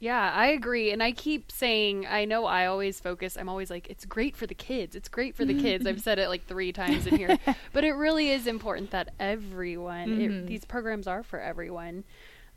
Yeah, 0.01 0.31
I 0.33 0.47
agree. 0.47 0.91
And 0.91 1.03
I 1.03 1.11
keep 1.11 1.51
saying, 1.51 2.07
I 2.07 2.23
know 2.23 2.45
I 2.45 2.67
always 2.67 3.01
focus, 3.01 3.35
I'm 3.37 3.49
always 3.49 3.69
like, 3.69 3.89
it's 3.89 4.05
great 4.05 4.37
for 4.37 4.47
the 4.47 4.55
kids. 4.55 4.95
It's 4.95 5.09
great 5.09 5.35
for 5.35 5.43
the 5.43 5.53
kids. 5.61 5.85
I've 5.85 5.99
said 6.01 6.19
it 6.19 6.29
like 6.29 6.45
three 6.47 6.71
times 6.71 7.05
in 7.05 7.17
here. 7.17 7.37
but 7.73 7.83
it 7.83 7.91
really 7.91 8.29
is 8.29 8.47
important 8.47 8.91
that 8.91 9.09
everyone, 9.19 10.07
Mhm. 10.07 10.21
it, 10.43 10.47
these 10.47 10.63
programs 10.63 11.05
are 11.05 11.21
for 11.21 11.41
everyone. 11.41 12.05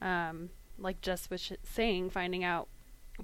Um, 0.00 0.50
like 0.78 1.00
just 1.00 1.30
was 1.30 1.40
sh- 1.40 1.52
saying, 1.64 2.10
finding 2.10 2.44
out 2.44 2.68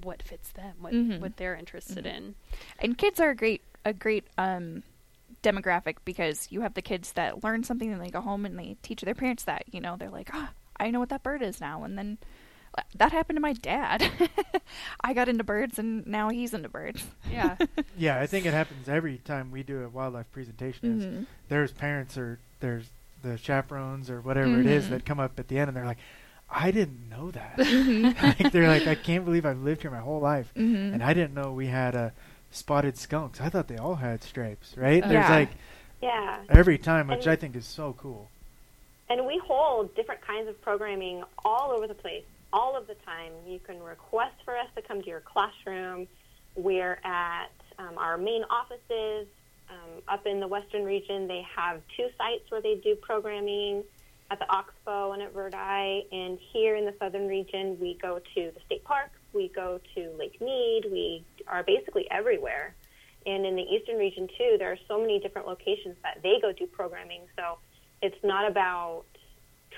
what 0.02 0.20
fits 0.22 0.50
them, 0.50 0.74
what, 0.80 0.92
Mhm. 0.92 1.20
what 1.20 1.36
they're 1.36 1.54
interested 1.56 2.04
in. 2.04 2.34
And 2.80 2.98
kids 2.98 3.20
are 3.20 3.30
a 3.30 3.36
great 3.36 3.62
a 3.84 3.92
great 3.92 4.24
um 4.36 4.82
demographic 5.42 5.96
because 6.04 6.48
you 6.50 6.60
have 6.62 6.74
the 6.74 6.82
kids 6.82 7.12
that 7.12 7.44
learn 7.44 7.62
something 7.62 7.92
and 7.92 8.02
they 8.02 8.10
go 8.10 8.20
home 8.20 8.44
and 8.44 8.58
they 8.58 8.76
teach 8.82 9.00
their 9.02 9.14
parents 9.14 9.44
that, 9.44 9.62
you 9.72 9.80
know, 9.80 9.96
they're 9.96 10.10
like, 10.10 10.30
"Ah, 10.32 10.50
I 10.76 10.90
know 10.90 10.98
what 10.98 11.08
that 11.10 11.22
bird 11.22 11.42
is 11.42 11.60
now." 11.60 11.84
And 11.84 11.96
then 11.96 12.18
that 12.96 13.12
happened 13.12 13.36
to 13.36 13.40
my 13.40 13.52
dad. 13.52 14.10
I 15.00 15.12
got 15.14 15.28
into 15.28 15.44
birds 15.44 15.78
and 15.78 16.06
now 16.06 16.28
he's 16.30 16.52
into 16.54 16.68
birds. 16.68 17.04
Yeah. 17.30 17.56
Yeah, 17.96 18.20
I 18.20 18.26
think 18.26 18.46
it 18.46 18.52
happens 18.54 18.88
every 18.88 19.18
time 19.18 19.50
we 19.50 19.62
do 19.64 19.82
a 19.82 19.88
wildlife 19.88 20.30
presentation. 20.30 20.98
Is 21.00 21.04
Mhm. 21.04 21.26
there's 21.48 21.72
parents 21.72 22.16
or 22.16 22.38
there's 22.60 22.86
the 23.22 23.36
chaperones 23.36 24.08
or 24.08 24.20
whatever 24.20 24.60
it 24.60 24.66
is 24.66 24.86
Mhm. 24.86 24.90
that 24.90 25.04
come 25.04 25.18
up 25.18 25.36
at 25.38 25.48
the 25.48 25.58
end 25.58 25.68
and 25.68 25.76
they're 25.76 25.84
like, 25.84 25.98
I 26.48 26.70
didn't 26.70 27.08
know 27.10 27.30
that. 27.32 27.56
Mhm. 27.58 28.22
like 28.40 28.52
they're 28.52 28.68
like, 28.68 28.86
I 28.86 28.94
can't 28.94 29.24
believe 29.24 29.44
I've 29.44 29.58
lived 29.62 29.82
here 29.82 29.90
my 29.90 29.98
whole 29.98 30.20
life 30.20 30.52
Mhm. 30.56 30.94
and 30.94 31.02
I 31.02 31.12
didn't 31.12 31.34
know 31.34 31.52
we 31.52 31.66
had 31.66 31.96
uh, 31.96 32.10
spotted 32.52 32.96
skunks. 32.96 33.40
I 33.40 33.48
thought 33.48 33.66
they 33.68 33.76
all 33.76 33.96
had 33.96 34.22
stripes, 34.22 34.76
right? 34.76 35.02
There's 35.02 35.12
Yeah. 35.28 35.30
like 35.30 35.50
Yeah. 36.00 36.38
every 36.48 36.78
time, 36.78 37.08
which 37.08 37.24
And- 37.26 37.32
I 37.32 37.36
think 37.36 37.56
is 37.56 37.66
so 37.66 37.94
cool. 37.94 38.30
And 39.10 39.26
we 39.26 39.38
hold 39.38 39.94
different 39.96 40.20
kinds 40.20 40.48
of 40.48 40.60
programming 40.62 41.24
all 41.44 41.72
over 41.72 41.86
the 41.88 41.94
place, 41.94 42.24
all 42.52 42.76
of 42.76 42.86
the 42.86 42.94
time. 43.06 43.32
You 43.46 43.58
can 43.58 43.82
request 43.82 44.34
for 44.44 44.56
us 44.56 44.68
to 44.76 44.82
come 44.82 45.02
to 45.02 45.08
your 45.08 45.20
classroom. 45.20 46.06
We're 46.54 46.98
at 47.04 47.52
um, 47.78 47.96
our 47.98 48.16
main 48.18 48.44
offices 48.50 49.26
um, 49.70 50.02
up 50.08 50.26
in 50.26 50.40
the 50.40 50.48
western 50.48 50.84
region. 50.84 51.28
They 51.28 51.44
have 51.56 51.80
two 51.96 52.08
sites 52.16 52.50
where 52.50 52.60
they 52.60 52.80
do 52.82 52.96
programming 52.96 53.84
at 54.30 54.38
the 54.38 54.50
Oxbow 54.50 55.12
and 55.12 55.22
at 55.22 55.32
Verdi. 55.32 56.06
And 56.12 56.38
here 56.52 56.76
in 56.76 56.84
the 56.84 56.94
southern 56.98 57.28
region, 57.28 57.78
we 57.80 57.98
go 58.00 58.18
to 58.18 58.50
the 58.54 58.60
state 58.66 58.84
park, 58.84 59.10
we 59.32 59.48
go 59.48 59.80
to 59.94 60.10
Lake 60.18 60.40
Mead, 60.40 60.84
we 60.90 61.24
are 61.46 61.62
basically 61.62 62.10
everywhere. 62.10 62.74
And 63.26 63.44
in 63.44 63.56
the 63.56 63.62
eastern 63.62 63.96
region, 63.96 64.28
too, 64.38 64.56
there 64.58 64.72
are 64.72 64.78
so 64.86 65.00
many 65.00 65.18
different 65.18 65.46
locations 65.46 65.96
that 66.02 66.20
they 66.22 66.38
go 66.40 66.52
do 66.52 66.66
programming. 66.66 67.22
So 67.36 67.58
it's 68.00 68.16
not 68.22 68.50
about 68.50 69.04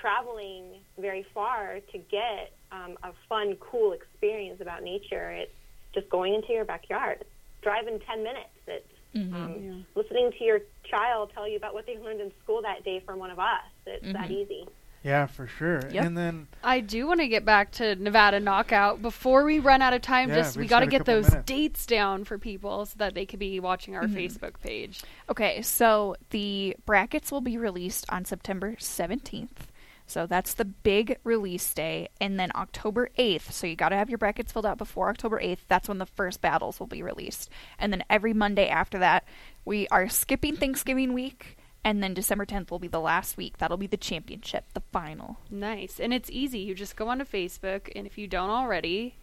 traveling 0.01 0.79
very 0.99 1.25
far 1.33 1.79
to 1.91 1.97
get 1.97 2.53
um, 2.71 2.97
a 3.03 3.11
fun, 3.29 3.55
cool 3.59 3.93
experience 3.93 4.59
about 4.61 4.81
nature. 4.83 5.29
It's 5.31 5.51
just 5.93 6.09
going 6.09 6.33
into 6.33 6.51
your 6.53 6.65
backyard, 6.65 7.23
driving 7.61 7.99
10 7.99 8.23
minutes. 8.23 8.49
It's 8.67 8.87
Mhm. 9.13 9.33
um, 9.33 9.55
Yeah. 9.63 9.73
listening 10.01 10.31
to 10.37 10.43
your 10.43 10.61
child 10.85 11.31
tell 11.33 11.47
you 11.47 11.57
about 11.57 11.73
what 11.73 11.85
they 11.85 11.97
learned 11.97 12.21
in 12.21 12.31
school 12.43 12.61
that 12.61 12.83
day 12.83 12.99
from 13.01 13.19
one 13.19 13.29
of 13.29 13.39
us. 13.39 13.61
It's 13.85 14.05
that 14.13 14.29
Mhm. 14.29 14.31
easy. 14.31 14.67
Yeah, 15.03 15.25
for 15.25 15.47
sure. 15.47 15.81
Yep. 15.91 16.05
And 16.05 16.17
then 16.17 16.47
I 16.63 16.79
do 16.79 17.07
want 17.07 17.19
to 17.21 17.27
get 17.27 17.43
back 17.43 17.71
to 17.73 17.95
Nevada 17.95 18.39
Knockout 18.39 19.01
before 19.01 19.43
we 19.43 19.57
run 19.59 19.81
out 19.81 19.93
of 19.93 20.01
time. 20.01 20.29
Yeah, 20.29 20.35
just 20.35 20.55
we 20.55 20.61
we 20.63 20.67
got 20.67 20.81
to 20.81 20.85
get 20.87 21.05
those 21.05 21.29
minutes. 21.31 21.45
dates 21.47 21.85
down 21.87 22.23
for 22.23 22.37
people 22.37 22.85
so 22.85 22.95
that 22.99 23.15
they 23.15 23.25
could 23.25 23.39
be 23.39 23.59
watching 23.59 23.95
our 23.95 24.03
Mhm. 24.03 24.13
Facebook 24.13 24.59
page. 24.61 25.01
Okay, 25.27 25.61
so 25.63 26.15
the 26.29 26.77
brackets 26.85 27.31
will 27.31 27.41
be 27.41 27.57
released 27.57 28.05
on 28.09 28.25
September 28.25 28.75
17th. 28.77 29.70
So 30.11 30.27
that's 30.27 30.53
the 30.53 30.65
big 30.65 31.17
release 31.23 31.73
day. 31.73 32.09
And 32.19 32.37
then 32.37 32.51
October 32.53 33.09
8th, 33.17 33.51
so 33.51 33.65
you 33.65 33.77
got 33.77 33.89
to 33.89 33.95
have 33.95 34.09
your 34.09 34.17
brackets 34.17 34.51
filled 34.51 34.65
out 34.65 34.77
before 34.77 35.09
October 35.09 35.39
8th. 35.39 35.59
That's 35.69 35.87
when 35.87 35.99
the 35.99 36.05
first 36.05 36.41
battles 36.41 36.79
will 36.79 36.87
be 36.87 37.01
released. 37.01 37.49
And 37.79 37.93
then 37.93 38.03
every 38.09 38.33
Monday 38.33 38.67
after 38.67 38.99
that, 38.99 39.23
we 39.63 39.87
are 39.87 40.09
skipping 40.09 40.57
Thanksgiving 40.57 41.13
week. 41.13 41.57
And 41.83 42.03
then 42.03 42.13
December 42.13 42.45
10th 42.45 42.69
will 42.69 42.77
be 42.77 42.89
the 42.89 42.99
last 42.99 43.37
week. 43.37 43.57
That'll 43.57 43.77
be 43.77 43.87
the 43.87 43.95
championship, 43.95 44.65
the 44.73 44.83
final. 44.91 45.37
Nice. 45.49 45.99
And 45.99 46.13
it's 46.13 46.29
easy. 46.29 46.59
You 46.59 46.75
just 46.75 46.97
go 46.97 47.07
onto 47.07 47.25
Facebook, 47.25 47.89
and 47.95 48.05
if 48.05 48.17
you 48.17 48.27
don't 48.27 48.51
already, 48.51 49.15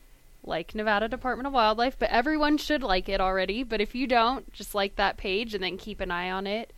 like 0.43 0.75
Nevada 0.75 1.07
Department 1.07 1.47
of 1.47 1.53
Wildlife, 1.53 1.99
but 1.99 2.11
everyone 2.11 2.57
should 2.57 2.83
like 2.83 3.09
it 3.09 3.21
already. 3.21 3.63
But 3.63 3.81
if 3.81 3.95
you 3.95 4.07
don't, 4.07 4.51
just 4.53 4.75
like 4.75 4.97
that 4.97 5.19
page 5.19 5.55
and 5.55 5.63
then 5.63 5.77
keep 5.77 6.01
an 6.01 6.11
eye 6.11 6.31
on 6.31 6.47
it. 6.47 6.73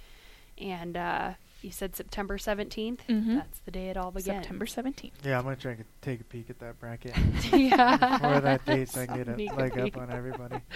And 0.59 0.97
uh, 0.97 1.33
you 1.65 1.71
said 1.71 1.95
September 1.97 2.39
17th? 2.39 2.99
Mhm. 3.09 3.37
That's 3.37 3.59
the 3.61 3.71
day 3.71 3.89
it 3.89 3.97
all 3.97 4.11
begins. 4.11 4.27
September 4.45 4.67
17th. 4.67 5.13
yeah, 5.25 5.39
I'm 5.39 5.45
gonna 5.45 5.57
try 5.57 5.75
to 5.75 5.85
take 6.03 6.21
a 6.21 6.25
peek 6.25 6.51
at 6.51 6.59
that 6.61 6.79
bracket 6.81 7.15
yeah. 7.53 7.97
before 8.19 8.41
that 8.41 8.65
date, 8.67 8.89
so 8.89 9.03
I 9.03 9.07
can 9.07 9.17
get 9.25 9.27
Sneak 9.35 9.51
a 9.53 9.55
a 9.55 9.57
leg 9.57 9.79
up 9.79 9.97
on 9.99 10.11
everybody. 10.11 10.57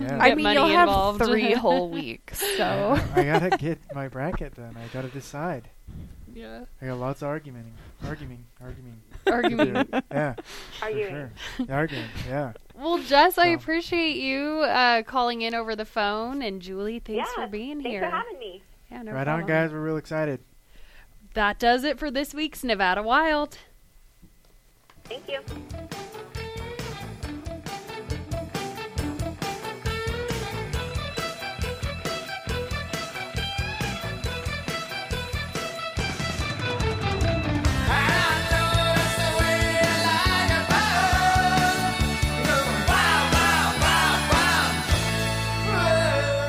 Yeah. 0.00 0.18
I 0.20 0.28
Get 0.30 0.36
mean, 0.38 0.52
you'll 0.52 0.66
have 0.68 1.16
three 1.18 1.52
whole 1.54 1.88
weeks. 1.88 2.38
So. 2.56 2.98
I 3.14 3.24
gotta 3.24 3.50
get 3.56 3.78
my 3.94 4.08
bracket 4.08 4.54
done. 4.54 4.76
I 4.76 4.92
gotta 4.92 5.08
decide. 5.08 5.70
Yeah. 6.34 6.64
I 6.82 6.86
got 6.86 6.98
lots 6.98 7.22
of 7.22 7.28
arguing, 7.28 7.72
arguing, 8.06 8.44
arguing. 8.60 9.00
Arguing. 9.26 9.88
Yeah, 10.12 10.34
Arguing. 10.82 11.08
sure. 11.10 11.30
Arguing. 11.70 12.04
Yeah. 12.28 12.52
Well, 12.76 12.98
Jess, 12.98 13.38
I 13.38 13.46
appreciate 13.48 14.16
you 14.16 14.60
uh, 14.60 15.02
calling 15.02 15.40
in 15.42 15.54
over 15.54 15.74
the 15.74 15.86
phone, 15.86 16.42
and 16.42 16.60
Julie, 16.60 16.98
thanks 17.00 17.28
yeah, 17.36 17.44
for 17.44 17.50
being 17.50 17.76
thanks 17.82 17.88
here. 17.90 18.00
for 18.02 18.10
having 18.10 18.35
me. 18.35 18.35
Yeah, 18.90 19.02
no 19.02 19.12
right 19.12 19.24
problem. 19.24 19.42
on, 19.42 19.48
guys. 19.48 19.72
We're 19.72 19.80
real 19.80 19.96
excited. 19.96 20.40
That 21.34 21.58
does 21.58 21.84
it 21.84 21.98
for 21.98 22.10
this 22.10 22.32
week's 22.32 22.64
Nevada 22.64 23.02
Wild. 23.02 23.58
Thank 25.04 25.28
you. 25.28 25.40